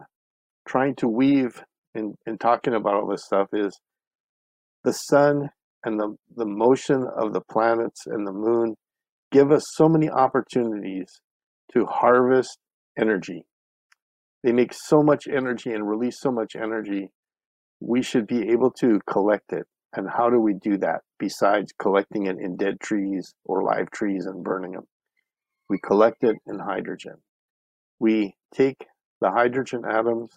trying 0.67 0.95
to 0.97 1.09
weave 1.09 1.63
in, 1.95 2.15
in 2.27 2.39
talking 2.39 2.75
about 2.75 2.95
all 2.95 3.09
this 3.09 3.25
stuff 3.25 3.49
is 3.53 3.79
the 4.83 4.93
sun 4.93 5.51
and 5.85 5.99
the, 5.99 6.17
the 6.37 6.47
motion 6.47 7.07
of 7.17 7.33
the 7.33 7.41
planets 7.41 8.03
and 8.07 8.27
the 8.27 8.33
moon 8.33 8.75
give 9.31 9.51
us 9.51 9.65
so 9.75 9.89
many 9.89 10.09
opportunities 10.09 11.21
to 11.73 11.87
harvest 11.87 12.59
energy. 12.99 13.45
They 14.43 14.53
make 14.53 14.73
so 14.73 15.03
much 15.03 15.27
energy 15.27 15.73
and 15.73 15.89
release 15.89 16.21
so 16.21 16.31
much 16.31 16.55
energy. 16.55 17.11
We 17.81 18.03
should 18.03 18.27
be 18.27 18.51
able 18.51 18.71
to 18.81 19.01
collect 19.11 19.53
it. 19.53 19.67
And 19.97 20.09
how 20.11 20.29
do 20.29 20.41
we 20.41 20.55
do 20.55 20.77
that 20.79 21.01
besides 21.19 21.73
collecting 21.79 22.27
it 22.27 22.37
in 22.39 22.57
dead 22.57 22.81
trees 22.81 23.35
or 23.45 23.63
live 23.63 23.91
trees 23.91 24.27
and 24.27 24.43
burning 24.43 24.73
them? 24.73 24.87
We 25.69 25.79
collect 25.79 26.23
it 26.25 26.37
in 26.47 26.59
hydrogen. 26.59 27.15
We 27.99 28.35
take 28.53 28.87
the 29.21 29.31
hydrogen 29.31 29.83
atoms 29.89 30.31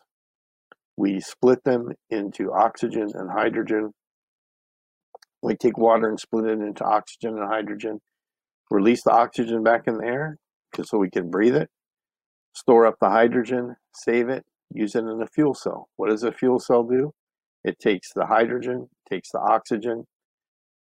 we 0.98 1.20
split 1.20 1.64
them 1.64 1.92
into 2.10 2.52
oxygen 2.52 3.12
and 3.14 3.30
hydrogen. 3.32 3.94
We 5.44 5.56
take 5.56 5.78
water 5.78 6.10
and 6.10 6.20
split 6.20 6.46
it 6.46 6.60
into 6.60 6.84
oxygen 6.84 7.38
and 7.38 7.48
hydrogen, 7.48 8.02
release 8.72 9.04
the 9.04 9.12
oxygen 9.12 9.64
back 9.64 9.84
in 9.88 10.00
the 10.00 10.06
air 10.06 10.38
so 10.84 10.98
we 10.98 11.10
can 11.10 11.30
breathe 11.30 11.56
it, 11.56 11.70
store 12.54 12.86
up 12.86 12.96
the 13.00 13.10
hydrogen, 13.10 13.76
save 13.94 14.30
it, 14.30 14.44
use 14.74 14.96
it 14.96 15.06
in 15.06 15.22
a 15.22 15.28
fuel 15.28 15.54
cell. 15.54 15.88
What 15.96 16.10
does 16.10 16.24
a 16.24 16.32
fuel 16.32 16.60
cell 16.60 16.84
do? 16.84 17.14
It 17.64 17.80
takes 17.80 18.12
the 18.14 18.26
hydrogen, 18.26 18.90
takes 19.10 19.32
the 19.32 19.40
oxygen, 19.40 20.06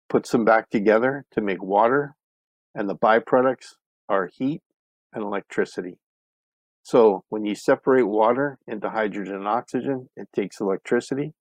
puts 0.09 0.31
them 0.31 0.45
back 0.45 0.69
together 0.69 1.25
to 1.31 1.41
make 1.41 1.61
water, 1.61 2.15
and 2.75 2.87
the 2.87 2.95
byproducts 2.95 3.75
are 4.07 4.29
heat 4.31 4.61
and 5.13 5.23
electricity. 5.23 5.97
So 6.83 7.23
when 7.29 7.45
you 7.45 7.55
separate 7.55 8.07
water 8.07 8.59
into 8.67 8.89
hydrogen 8.89 9.35
and 9.35 9.47
oxygen, 9.47 10.09
it 10.17 10.27
takes 10.35 10.59
electricity 10.59 11.33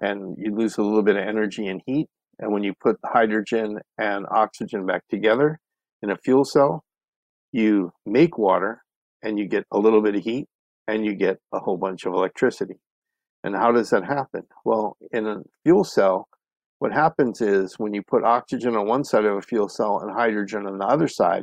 and 0.00 0.36
you 0.38 0.54
lose 0.54 0.78
a 0.78 0.82
little 0.82 1.02
bit 1.02 1.16
of 1.16 1.26
energy 1.26 1.66
and 1.66 1.82
heat. 1.84 2.06
And 2.38 2.52
when 2.52 2.62
you 2.62 2.72
put 2.80 2.96
hydrogen 3.04 3.80
and 3.98 4.24
oxygen 4.30 4.86
back 4.86 5.02
together 5.10 5.58
in 6.00 6.10
a 6.10 6.16
fuel 6.16 6.44
cell, 6.44 6.84
you 7.50 7.90
make 8.06 8.38
water 8.38 8.82
and 9.22 9.36
you 9.36 9.48
get 9.48 9.64
a 9.72 9.78
little 9.78 10.00
bit 10.00 10.14
of 10.14 10.22
heat 10.22 10.46
and 10.86 11.04
you 11.04 11.14
get 11.14 11.38
a 11.52 11.58
whole 11.58 11.76
bunch 11.76 12.06
of 12.06 12.14
electricity. 12.14 12.76
And 13.42 13.56
how 13.56 13.72
does 13.72 13.90
that 13.90 14.04
happen? 14.04 14.42
Well, 14.64 14.96
in 15.12 15.26
a 15.26 15.38
fuel 15.64 15.82
cell, 15.82 16.28
what 16.78 16.92
happens 16.92 17.40
is 17.40 17.74
when 17.78 17.94
you 17.94 18.02
put 18.02 18.22
oxygen 18.22 18.76
on 18.76 18.86
one 18.86 19.02
side 19.02 19.24
of 19.24 19.36
a 19.36 19.42
fuel 19.42 19.68
cell 19.68 19.98
and 19.98 20.12
hydrogen 20.12 20.66
on 20.66 20.78
the 20.78 20.86
other 20.86 21.08
side, 21.08 21.42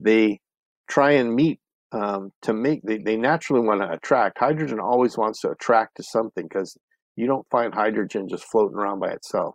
they 0.00 0.40
try 0.88 1.12
and 1.12 1.34
meet 1.34 1.60
um, 1.92 2.30
to 2.42 2.52
make, 2.52 2.82
they, 2.82 2.98
they 2.98 3.16
naturally 3.16 3.66
want 3.66 3.80
to 3.82 3.90
attract. 3.90 4.38
Hydrogen 4.38 4.80
always 4.80 5.16
wants 5.16 5.40
to 5.42 5.50
attract 5.50 5.96
to 5.96 6.02
something 6.02 6.44
because 6.44 6.76
you 7.16 7.26
don't 7.26 7.46
find 7.50 7.74
hydrogen 7.74 8.28
just 8.28 8.44
floating 8.44 8.78
around 8.78 9.00
by 9.00 9.10
itself. 9.10 9.54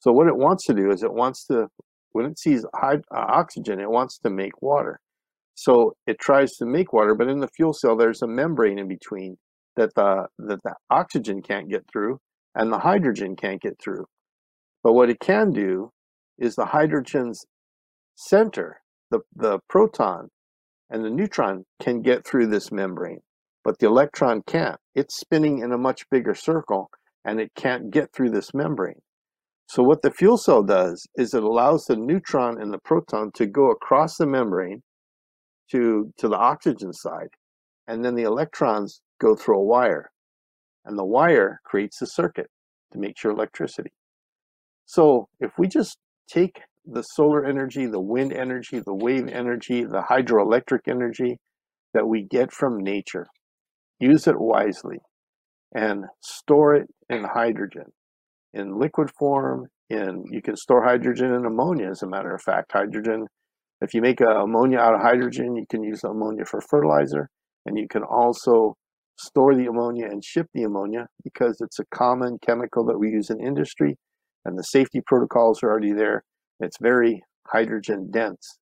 So 0.00 0.12
what 0.12 0.28
it 0.28 0.36
wants 0.36 0.66
to 0.66 0.74
do 0.74 0.90
is 0.90 1.02
it 1.02 1.12
wants 1.12 1.46
to, 1.46 1.68
when 2.12 2.26
it 2.26 2.38
sees 2.38 2.64
uh, 2.82 2.96
oxygen, 3.12 3.80
it 3.80 3.90
wants 3.90 4.18
to 4.18 4.30
make 4.30 4.60
water. 4.62 5.00
So 5.54 5.94
it 6.06 6.18
tries 6.18 6.52
to 6.56 6.66
make 6.66 6.92
water, 6.92 7.14
but 7.14 7.28
in 7.28 7.40
the 7.40 7.48
fuel 7.48 7.72
cell, 7.72 7.96
there's 7.96 8.22
a 8.22 8.26
membrane 8.26 8.78
in 8.78 8.88
between 8.88 9.36
that 9.76 9.94
the, 9.94 10.26
that 10.38 10.62
the 10.64 10.74
oxygen 10.90 11.42
can't 11.42 11.68
get 11.68 11.84
through 11.90 12.18
and 12.54 12.72
the 12.72 12.78
hydrogen 12.78 13.36
can't 13.36 13.60
get 13.60 13.78
through. 13.82 14.06
But 14.82 14.94
what 14.94 15.10
it 15.10 15.20
can 15.20 15.50
do 15.50 15.90
is 16.38 16.54
the 16.54 16.66
hydrogen's 16.66 17.44
center, 18.16 18.80
the, 19.10 19.20
the 19.36 19.58
proton 19.68 20.28
and 20.90 21.04
the 21.04 21.10
neutron 21.10 21.64
can 21.80 22.02
get 22.02 22.26
through 22.26 22.48
this 22.48 22.72
membrane, 22.72 23.20
but 23.64 23.78
the 23.78 23.86
electron 23.86 24.42
can't. 24.46 24.78
It's 24.94 25.18
spinning 25.18 25.60
in 25.60 25.72
a 25.72 25.78
much 25.78 26.08
bigger 26.10 26.34
circle 26.34 26.90
and 27.24 27.40
it 27.40 27.52
can't 27.54 27.90
get 27.90 28.12
through 28.12 28.30
this 28.30 28.52
membrane. 28.54 29.00
So 29.66 29.82
what 29.82 30.02
the 30.02 30.10
fuel 30.10 30.36
cell 30.36 30.62
does 30.62 31.06
is 31.14 31.32
it 31.32 31.44
allows 31.44 31.84
the 31.84 31.96
neutron 31.96 32.60
and 32.60 32.72
the 32.72 32.78
proton 32.78 33.30
to 33.34 33.46
go 33.46 33.70
across 33.70 34.16
the 34.16 34.26
membrane 34.26 34.82
to, 35.70 36.12
to 36.18 36.28
the 36.28 36.36
oxygen 36.36 36.92
side, 36.92 37.28
and 37.86 38.04
then 38.04 38.16
the 38.16 38.24
electrons 38.24 39.00
go 39.20 39.36
through 39.36 39.58
a 39.58 39.64
wire. 39.64 40.10
And 40.84 40.98
the 40.98 41.04
wire 41.04 41.60
creates 41.64 42.02
a 42.02 42.06
circuit 42.06 42.48
to 42.92 42.98
make 42.98 43.22
your 43.22 43.32
electricity. 43.32 43.92
So 44.86 45.28
if 45.38 45.52
we 45.56 45.68
just 45.68 45.98
take 46.28 46.62
the 46.84 47.02
solar 47.02 47.44
energy, 47.44 47.86
the 47.86 48.00
wind 48.00 48.32
energy, 48.32 48.80
the 48.80 48.94
wave 48.94 49.28
energy, 49.28 49.84
the 49.84 50.02
hydroelectric 50.02 50.80
energy 50.88 51.38
that 51.94 52.06
we 52.06 52.22
get 52.22 52.52
from 52.52 52.82
nature, 52.82 53.26
use 53.98 54.26
it 54.26 54.38
wisely, 54.38 54.98
and 55.74 56.04
store 56.20 56.74
it 56.74 56.88
in 57.08 57.24
hydrogen, 57.24 57.92
in 58.54 58.78
liquid 58.78 59.10
form, 59.18 59.66
in 59.88 60.24
you 60.30 60.40
can 60.40 60.56
store 60.56 60.84
hydrogen 60.84 61.32
in 61.32 61.44
ammonia, 61.44 61.90
as 61.90 62.02
a 62.02 62.08
matter 62.08 62.34
of 62.34 62.42
fact. 62.42 62.72
Hydrogen, 62.72 63.26
if 63.80 63.92
you 63.94 64.00
make 64.00 64.20
ammonia 64.20 64.78
out 64.78 64.94
of 64.94 65.00
hydrogen, 65.00 65.56
you 65.56 65.66
can 65.68 65.82
use 65.82 66.04
ammonia 66.04 66.44
for 66.44 66.60
fertilizer, 66.60 67.28
and 67.66 67.78
you 67.78 67.88
can 67.88 68.02
also 68.02 68.74
store 69.18 69.54
the 69.54 69.66
ammonia 69.66 70.06
and 70.06 70.24
ship 70.24 70.46
the 70.54 70.62
ammonia 70.62 71.06
because 71.22 71.60
it's 71.60 71.78
a 71.78 71.84
common 71.94 72.38
chemical 72.44 72.84
that 72.86 72.98
we 72.98 73.10
use 73.10 73.28
in 73.28 73.38
industry 73.38 73.96
and 74.44 74.58
the 74.58 74.62
safety 74.62 75.00
protocols 75.06 75.62
are 75.62 75.70
already 75.70 75.92
there. 75.92 76.24
It's 76.60 76.76
very 76.80 77.22
hydrogen 77.46 78.10
dense 78.10 78.58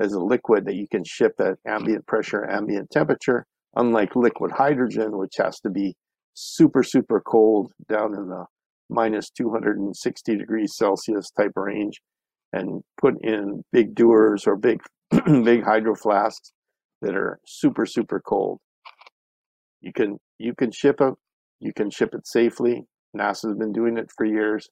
as 0.00 0.12
a 0.12 0.20
liquid 0.20 0.64
that 0.66 0.76
you 0.76 0.86
can 0.88 1.04
ship 1.04 1.32
at 1.40 1.58
ambient 1.66 2.06
pressure, 2.06 2.48
ambient 2.48 2.90
temperature, 2.90 3.46
unlike 3.76 4.16
liquid 4.16 4.52
hydrogen, 4.52 5.18
which 5.18 5.34
has 5.38 5.60
to 5.60 5.70
be 5.70 5.94
super, 6.34 6.82
super 6.82 7.20
cold 7.20 7.72
down 7.88 8.14
in 8.14 8.28
the 8.28 8.44
minus 8.88 9.30
260 9.30 10.36
degrees 10.36 10.76
Celsius 10.76 11.30
type 11.30 11.52
range 11.56 12.00
and 12.52 12.82
put 13.00 13.14
in 13.22 13.62
big 13.72 13.94
dewars 13.94 14.46
or 14.46 14.56
big, 14.56 14.80
big 15.10 15.64
hydro 15.64 15.94
flasks 15.94 16.52
that 17.02 17.14
are 17.14 17.38
super, 17.46 17.86
super 17.86 18.20
cold. 18.20 18.58
You 19.80 19.92
can 19.92 20.18
you 20.38 20.54
can 20.54 20.70
ship 20.70 21.00
it. 21.00 21.14
You 21.60 21.72
can 21.72 21.90
ship 21.90 22.14
it 22.14 22.26
safely. 22.26 22.84
NASA's 23.16 23.56
been 23.58 23.72
doing 23.72 23.98
it 23.98 24.10
for 24.16 24.24
years, 24.24 24.68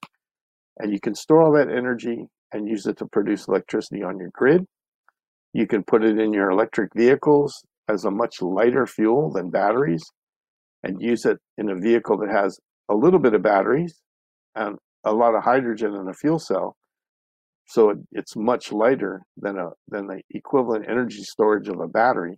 and 0.79 0.91
you 0.91 0.99
can 0.99 1.13
store 1.13 1.43
all 1.43 1.53
that 1.53 1.69
energy 1.69 2.27
and 2.51 2.67
use 2.67 2.85
it 2.85 2.97
to 2.97 3.05
produce 3.05 3.47
electricity 3.47 4.03
on 4.03 4.17
your 4.17 4.29
grid. 4.33 4.65
You 5.53 5.67
can 5.67 5.83
put 5.83 6.03
it 6.03 6.19
in 6.19 6.33
your 6.33 6.49
electric 6.49 6.93
vehicles 6.95 7.63
as 7.89 8.05
a 8.05 8.11
much 8.11 8.41
lighter 8.41 8.85
fuel 8.85 9.31
than 9.31 9.49
batteries, 9.49 10.03
and 10.83 11.01
use 11.01 11.25
it 11.25 11.37
in 11.57 11.69
a 11.69 11.75
vehicle 11.75 12.17
that 12.19 12.31
has 12.31 12.59
a 12.89 12.95
little 12.95 13.19
bit 13.19 13.33
of 13.33 13.41
batteries 13.41 14.01
and 14.55 14.77
a 15.03 15.13
lot 15.13 15.35
of 15.35 15.43
hydrogen 15.43 15.95
in 15.95 16.07
a 16.07 16.13
fuel 16.13 16.39
cell. 16.39 16.75
So 17.67 17.91
it, 17.91 17.97
it's 18.11 18.35
much 18.35 18.71
lighter 18.71 19.21
than 19.37 19.57
a 19.57 19.69
than 19.87 20.07
the 20.07 20.21
equivalent 20.31 20.85
energy 20.89 21.23
storage 21.23 21.67
of 21.67 21.79
a 21.79 21.87
battery 21.87 22.37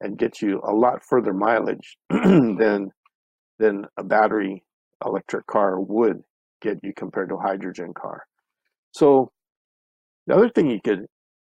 and 0.00 0.18
get 0.18 0.42
you 0.42 0.60
a 0.66 0.72
lot 0.72 1.02
further 1.08 1.32
mileage 1.32 1.96
than 2.10 2.90
than 3.58 3.86
a 3.96 4.04
battery 4.04 4.64
electric 5.04 5.46
car 5.46 5.80
would 5.80 6.22
get 6.60 6.78
you 6.82 6.92
compared 6.94 7.28
to 7.30 7.36
a 7.36 7.40
hydrogen 7.40 7.92
car. 7.94 8.22
So 8.92 9.30
the 10.26 10.34
other 10.34 10.48
thing 10.48 10.70
you 10.70 10.80
could 10.82 11.06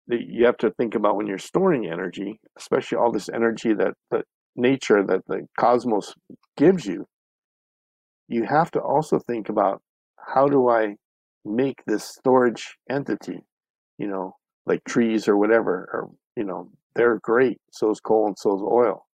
that 0.08 0.22
you 0.26 0.44
have 0.44 0.56
to 0.58 0.70
think 0.72 0.94
about 0.94 1.16
when 1.16 1.26
you're 1.26 1.38
storing 1.38 1.86
energy, 1.86 2.40
especially 2.58 2.98
all 2.98 3.12
this 3.12 3.28
energy 3.28 3.72
that 3.74 3.94
the 4.10 4.22
nature 4.56 5.04
that 5.04 5.20
the 5.28 5.46
cosmos 5.58 6.14
gives 6.56 6.84
you, 6.84 7.06
you 8.28 8.44
have 8.44 8.70
to 8.72 8.80
also 8.80 9.18
think 9.18 9.48
about 9.48 9.82
how 10.18 10.46
do 10.46 10.68
I 10.68 10.96
make 11.44 11.82
this 11.86 12.04
storage 12.04 12.76
entity, 12.88 13.40
you 13.98 14.06
know, 14.08 14.36
like 14.66 14.82
trees 14.84 15.28
or 15.28 15.36
whatever, 15.36 15.88
or 15.92 16.10
you 16.36 16.44
know, 16.44 16.70
they're 16.94 17.18
great. 17.22 17.58
So 17.72 17.90
is 17.90 18.00
coal 18.00 18.26
and 18.26 18.38
so 18.38 18.56
is 18.56 18.62
oil 18.62 19.06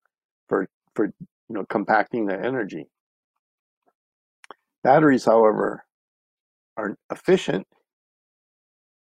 for 0.49 0.67
for 0.95 1.07
you 1.07 1.15
know 1.49 1.65
compacting 1.69 2.27
the 2.27 2.35
energy. 2.35 2.87
Batteries, 4.83 5.25
however, 5.25 5.85
are 6.77 6.97
efficient, 7.11 7.67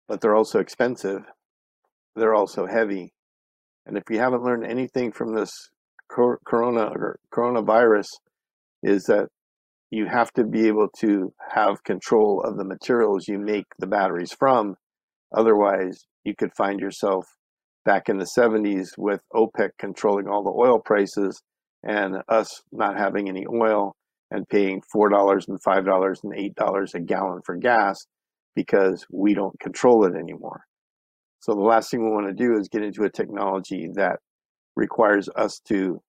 but 0.08 0.22
they're 0.22 0.36
also 0.36 0.60
expensive. 0.60 1.22
They're 2.16 2.36
also 2.36 2.66
heavy. 2.66 3.14
And 3.86 3.98
if 3.98 4.04
you 4.10 4.20
haven't 4.20 4.44
learned 4.44 4.66
anything 4.66 5.12
from 5.12 5.36
this 5.36 5.52
corona 6.10 6.92
or 6.96 7.20
coronavirus, 7.34 8.08
is 8.84 9.04
that 9.06 9.28
you 9.92 10.06
have 10.08 10.32
to 10.34 10.44
be 10.44 10.68
able 10.68 10.90
to 11.00 11.34
have 11.52 11.84
control 11.84 12.42
of 12.44 12.58
the 12.58 12.66
materials 12.66 13.28
you 13.28 13.40
make 13.40 13.66
the 13.80 13.88
batteries 13.88 14.34
from. 14.38 14.76
Otherwise, 15.36 16.06
you 16.24 16.34
could 16.36 16.54
find 16.56 16.80
yourself 16.80 17.26
back 17.84 18.10
in 18.10 18.18
the 18.18 18.30
70s 18.38 18.90
with 18.98 19.22
OPEC 19.34 19.70
controlling 19.80 20.28
all 20.28 20.44
the 20.44 20.50
oil 20.50 20.80
prices 20.80 21.42
and 21.84 22.18
us 22.28 22.64
not 22.72 22.98
having 22.98 23.30
any 23.30 23.46
oil 23.48 23.96
and 24.32 24.50
paying 24.50 24.82
$4 24.94 25.48
and 25.48 25.62
$5 25.62 26.24
and 26.24 26.56
$8 26.58 26.94
a 26.94 27.00
gallon 27.00 27.42
for 27.46 27.56
gas 27.56 28.06
because 28.56 29.06
we 29.12 29.34
don't 29.34 29.60
control 29.60 30.06
it 30.06 30.16
anymore. 30.16 30.64
So 31.40 31.54
the 31.54 31.62
last 31.62 31.92
thing 31.92 32.04
we 32.04 32.12
want 32.12 32.28
to 32.28 32.34
do 32.34 32.58
is 32.58 32.70
get 32.70 32.84
into 32.84 33.04
a 33.04 33.10
technology 33.10 33.90
that 33.96 34.20
requires 34.76 35.30
us 35.36 35.60
to 35.68 36.02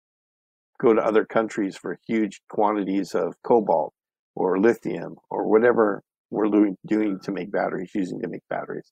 go 0.80 0.94
to 0.94 1.02
other 1.02 1.24
countries 1.24 1.76
for 1.76 1.98
huge 2.06 2.40
quantities 2.48 3.14
of 3.14 3.34
cobalt 3.42 3.92
or 4.34 4.58
lithium 4.58 5.16
or 5.30 5.48
whatever 5.48 6.02
we're 6.30 6.48
doing, 6.86 7.18
to 7.22 7.32
make 7.32 7.52
batteries, 7.52 7.90
using 7.94 8.20
to 8.20 8.28
make 8.28 8.42
batteries. 8.50 8.90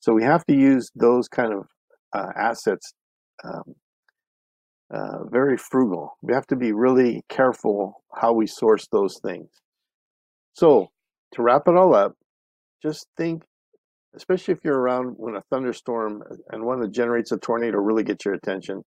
So 0.00 0.12
we 0.12 0.22
have 0.22 0.44
to 0.46 0.54
use 0.54 0.90
those 0.94 1.28
kind 1.28 1.52
of 1.52 1.66
uh, 2.14 2.32
assets 2.36 2.92
um, 3.44 3.74
uh, 4.90 5.24
very 5.24 5.56
frugal. 5.56 6.16
We 6.22 6.32
have 6.34 6.46
to 6.48 6.56
be 6.56 6.72
really 6.72 7.22
careful 7.28 8.02
how 8.14 8.32
we 8.32 8.46
source 8.46 8.86
those 8.90 9.18
things. 9.22 9.48
So, 10.54 10.90
to 11.32 11.42
wrap 11.42 11.62
it 11.66 11.76
all 11.76 11.94
up, 11.94 12.16
just 12.82 13.06
think, 13.16 13.42
especially 14.14 14.52
if 14.54 14.60
you're 14.64 14.78
around 14.78 15.14
when 15.16 15.36
a 15.36 15.42
thunderstorm 15.50 16.22
and 16.50 16.64
one 16.64 16.80
that 16.80 16.92
generates 16.92 17.32
a 17.32 17.38
tornado 17.38 17.78
really 17.78 18.04
gets 18.04 18.24
your 18.24 18.34
attention, 18.34 18.82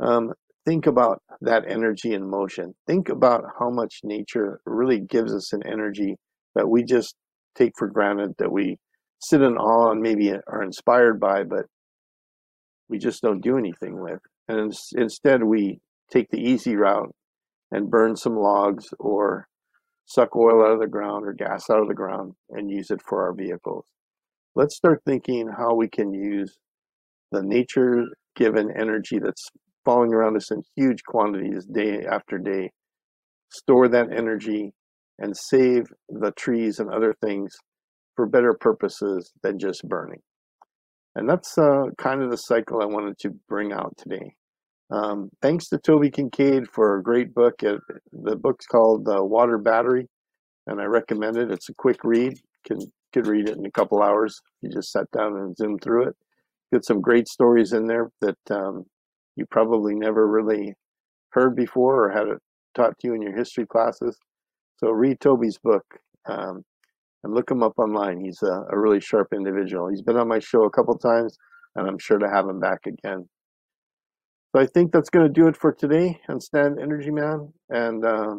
um, 0.00 0.32
think 0.64 0.86
about 0.86 1.22
that 1.40 1.64
energy 1.68 2.12
in 2.12 2.28
motion. 2.28 2.74
Think 2.86 3.08
about 3.08 3.44
how 3.58 3.70
much 3.70 4.00
nature 4.04 4.60
really 4.64 5.00
gives 5.00 5.34
us 5.34 5.52
an 5.52 5.62
energy 5.66 6.16
that 6.54 6.68
we 6.68 6.84
just 6.84 7.14
take 7.56 7.72
for 7.76 7.88
granted 7.88 8.32
that 8.38 8.52
we 8.52 8.76
sit 9.20 9.42
in 9.42 9.56
awe 9.56 9.90
and 9.90 10.00
maybe 10.00 10.32
are 10.32 10.62
inspired 10.62 11.20
by, 11.20 11.42
but 11.42 11.66
we 12.88 12.98
just 12.98 13.22
don't 13.22 13.42
do 13.42 13.58
anything 13.58 14.00
with. 14.00 14.20
And 14.48 14.72
instead, 14.96 15.44
we 15.44 15.78
take 16.10 16.30
the 16.30 16.40
easy 16.40 16.76
route 16.76 17.12
and 17.70 17.90
burn 17.90 18.16
some 18.16 18.36
logs 18.36 18.88
or 18.98 19.46
suck 20.10 20.34
oil 20.34 20.64
out 20.64 20.72
of 20.72 20.80
the 20.80 20.88
ground 20.88 21.24
or 21.24 21.32
gas 21.32 21.70
out 21.70 21.78
of 21.78 21.86
the 21.86 21.94
ground 21.94 22.32
and 22.50 22.68
use 22.68 22.90
it 22.90 23.00
for 23.00 23.22
our 23.22 23.32
vehicles. 23.32 23.86
Let's 24.56 24.76
start 24.76 25.02
thinking 25.06 25.48
how 25.56 25.74
we 25.74 25.88
can 25.88 26.12
use 26.12 26.58
the 27.30 27.42
nature 27.42 28.06
given 28.34 28.72
energy 28.76 29.20
that's 29.20 29.46
falling 29.84 30.12
around 30.12 30.36
us 30.36 30.50
in 30.50 30.62
huge 30.74 31.04
quantities 31.04 31.64
day 31.64 32.04
after 32.10 32.38
day, 32.38 32.72
store 33.50 33.86
that 33.88 34.12
energy 34.12 34.72
and 35.20 35.36
save 35.36 35.86
the 36.08 36.32
trees 36.32 36.80
and 36.80 36.90
other 36.90 37.14
things 37.22 37.54
for 38.16 38.26
better 38.26 38.52
purposes 38.52 39.30
than 39.44 39.60
just 39.60 39.88
burning. 39.88 40.20
And 41.14 41.28
that's 41.28 41.56
uh, 41.56 41.84
kind 41.98 42.20
of 42.20 42.30
the 42.30 42.36
cycle 42.36 42.82
I 42.82 42.86
wanted 42.86 43.16
to 43.20 43.30
bring 43.48 43.72
out 43.72 43.94
today. 43.96 44.34
Um, 44.90 45.30
thanks 45.40 45.68
to 45.68 45.78
Toby 45.78 46.10
Kincaid 46.10 46.68
for 46.68 46.96
a 46.96 47.02
great 47.02 47.32
book. 47.34 47.62
It, 47.62 47.80
the 48.12 48.36
book's 48.36 48.66
called 48.66 49.08
uh, 49.08 49.24
Water 49.24 49.58
Battery, 49.58 50.08
and 50.66 50.80
I 50.80 50.84
recommend 50.84 51.36
it. 51.36 51.50
It's 51.50 51.68
a 51.68 51.74
quick 51.74 52.02
read. 52.04 52.38
Can 52.66 52.80
could 53.12 53.26
read 53.26 53.48
it 53.48 53.56
in 53.56 53.66
a 53.66 53.70
couple 53.70 54.02
hours. 54.02 54.40
You 54.62 54.70
just 54.70 54.92
sat 54.92 55.10
down 55.10 55.36
and 55.36 55.56
zoomed 55.56 55.82
through 55.82 56.08
it. 56.08 56.16
Get 56.72 56.84
some 56.84 57.00
great 57.00 57.26
stories 57.28 57.72
in 57.72 57.86
there 57.86 58.10
that 58.20 58.38
um, 58.50 58.84
you 59.36 59.46
probably 59.50 59.94
never 59.94 60.28
really 60.28 60.74
heard 61.30 61.56
before 61.56 62.04
or 62.04 62.10
had 62.10 62.28
it 62.28 62.38
taught 62.74 62.98
to 62.98 63.08
you 63.08 63.14
in 63.14 63.22
your 63.22 63.36
history 63.36 63.66
classes. 63.66 64.16
So 64.76 64.90
read 64.90 65.20
Toby's 65.20 65.58
book 65.58 65.84
um, 66.28 66.62
and 67.24 67.34
look 67.34 67.50
him 67.50 67.62
up 67.62 67.78
online. 67.78 68.20
He's 68.20 68.42
a, 68.42 68.64
a 68.70 68.78
really 68.78 69.00
sharp 69.00 69.28
individual. 69.32 69.88
He's 69.88 70.02
been 70.02 70.16
on 70.16 70.28
my 70.28 70.38
show 70.38 70.64
a 70.64 70.70
couple 70.70 70.96
times, 70.96 71.36
and 71.74 71.88
I'm 71.88 71.98
sure 71.98 72.18
to 72.18 72.30
have 72.30 72.48
him 72.48 72.60
back 72.60 72.86
again. 72.86 73.28
So 74.52 74.60
I 74.60 74.66
think 74.66 74.90
that's 74.90 75.10
going 75.10 75.26
to 75.26 75.32
do 75.32 75.46
it 75.46 75.56
for 75.56 75.72
today 75.72 76.20
on 76.28 76.40
Stan 76.40 76.76
Energy 76.80 77.10
Man. 77.10 77.52
And 77.68 78.04
uh, 78.04 78.36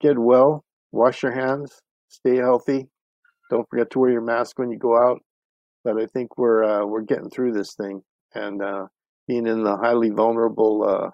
get 0.00 0.18
well, 0.18 0.64
wash 0.92 1.22
your 1.22 1.32
hands, 1.32 1.80
stay 2.08 2.36
healthy. 2.36 2.86
Don't 3.50 3.68
forget 3.68 3.90
to 3.90 3.98
wear 3.98 4.10
your 4.10 4.20
mask 4.22 4.58
when 4.58 4.70
you 4.70 4.78
go 4.78 4.96
out. 4.96 5.20
But 5.82 6.00
I 6.00 6.06
think 6.06 6.38
we're 6.38 6.64
uh, 6.64 6.86
we're 6.86 7.02
getting 7.02 7.28
through 7.28 7.52
this 7.52 7.74
thing, 7.74 8.00
and 8.34 8.62
uh, 8.62 8.86
being 9.28 9.46
in 9.46 9.62
the 9.62 9.76
highly 9.76 10.08
vulnerable 10.08 10.82
uh, 10.82 11.10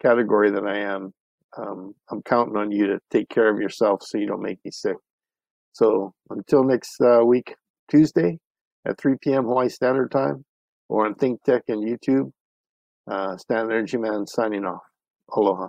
category 0.00 0.52
that 0.52 0.64
I 0.64 0.78
am, 0.78 1.12
um, 1.56 1.94
I'm 2.10 2.22
counting 2.22 2.56
on 2.56 2.70
you 2.70 2.86
to 2.86 3.00
take 3.10 3.28
care 3.28 3.52
of 3.52 3.58
yourself 3.58 4.02
so 4.04 4.18
you 4.18 4.28
don't 4.28 4.42
make 4.42 4.58
me 4.64 4.70
sick. 4.70 4.96
So 5.72 6.12
until 6.30 6.62
next 6.62 7.00
uh, 7.00 7.24
week, 7.24 7.56
Tuesday 7.90 8.38
at 8.86 8.98
3 8.98 9.16
p.m. 9.20 9.44
Hawaii 9.44 9.68
Standard 9.68 10.12
Time, 10.12 10.44
or 10.88 11.06
on 11.06 11.16
Think 11.16 11.42
Tech 11.42 11.62
and 11.66 11.82
YouTube. 11.82 12.30
Uh, 13.10 13.36
Stan 13.36 13.66
Energy 13.66 13.98
Man 13.98 14.26
signing 14.26 14.64
off. 14.64 14.82
Aloha. 15.36 15.68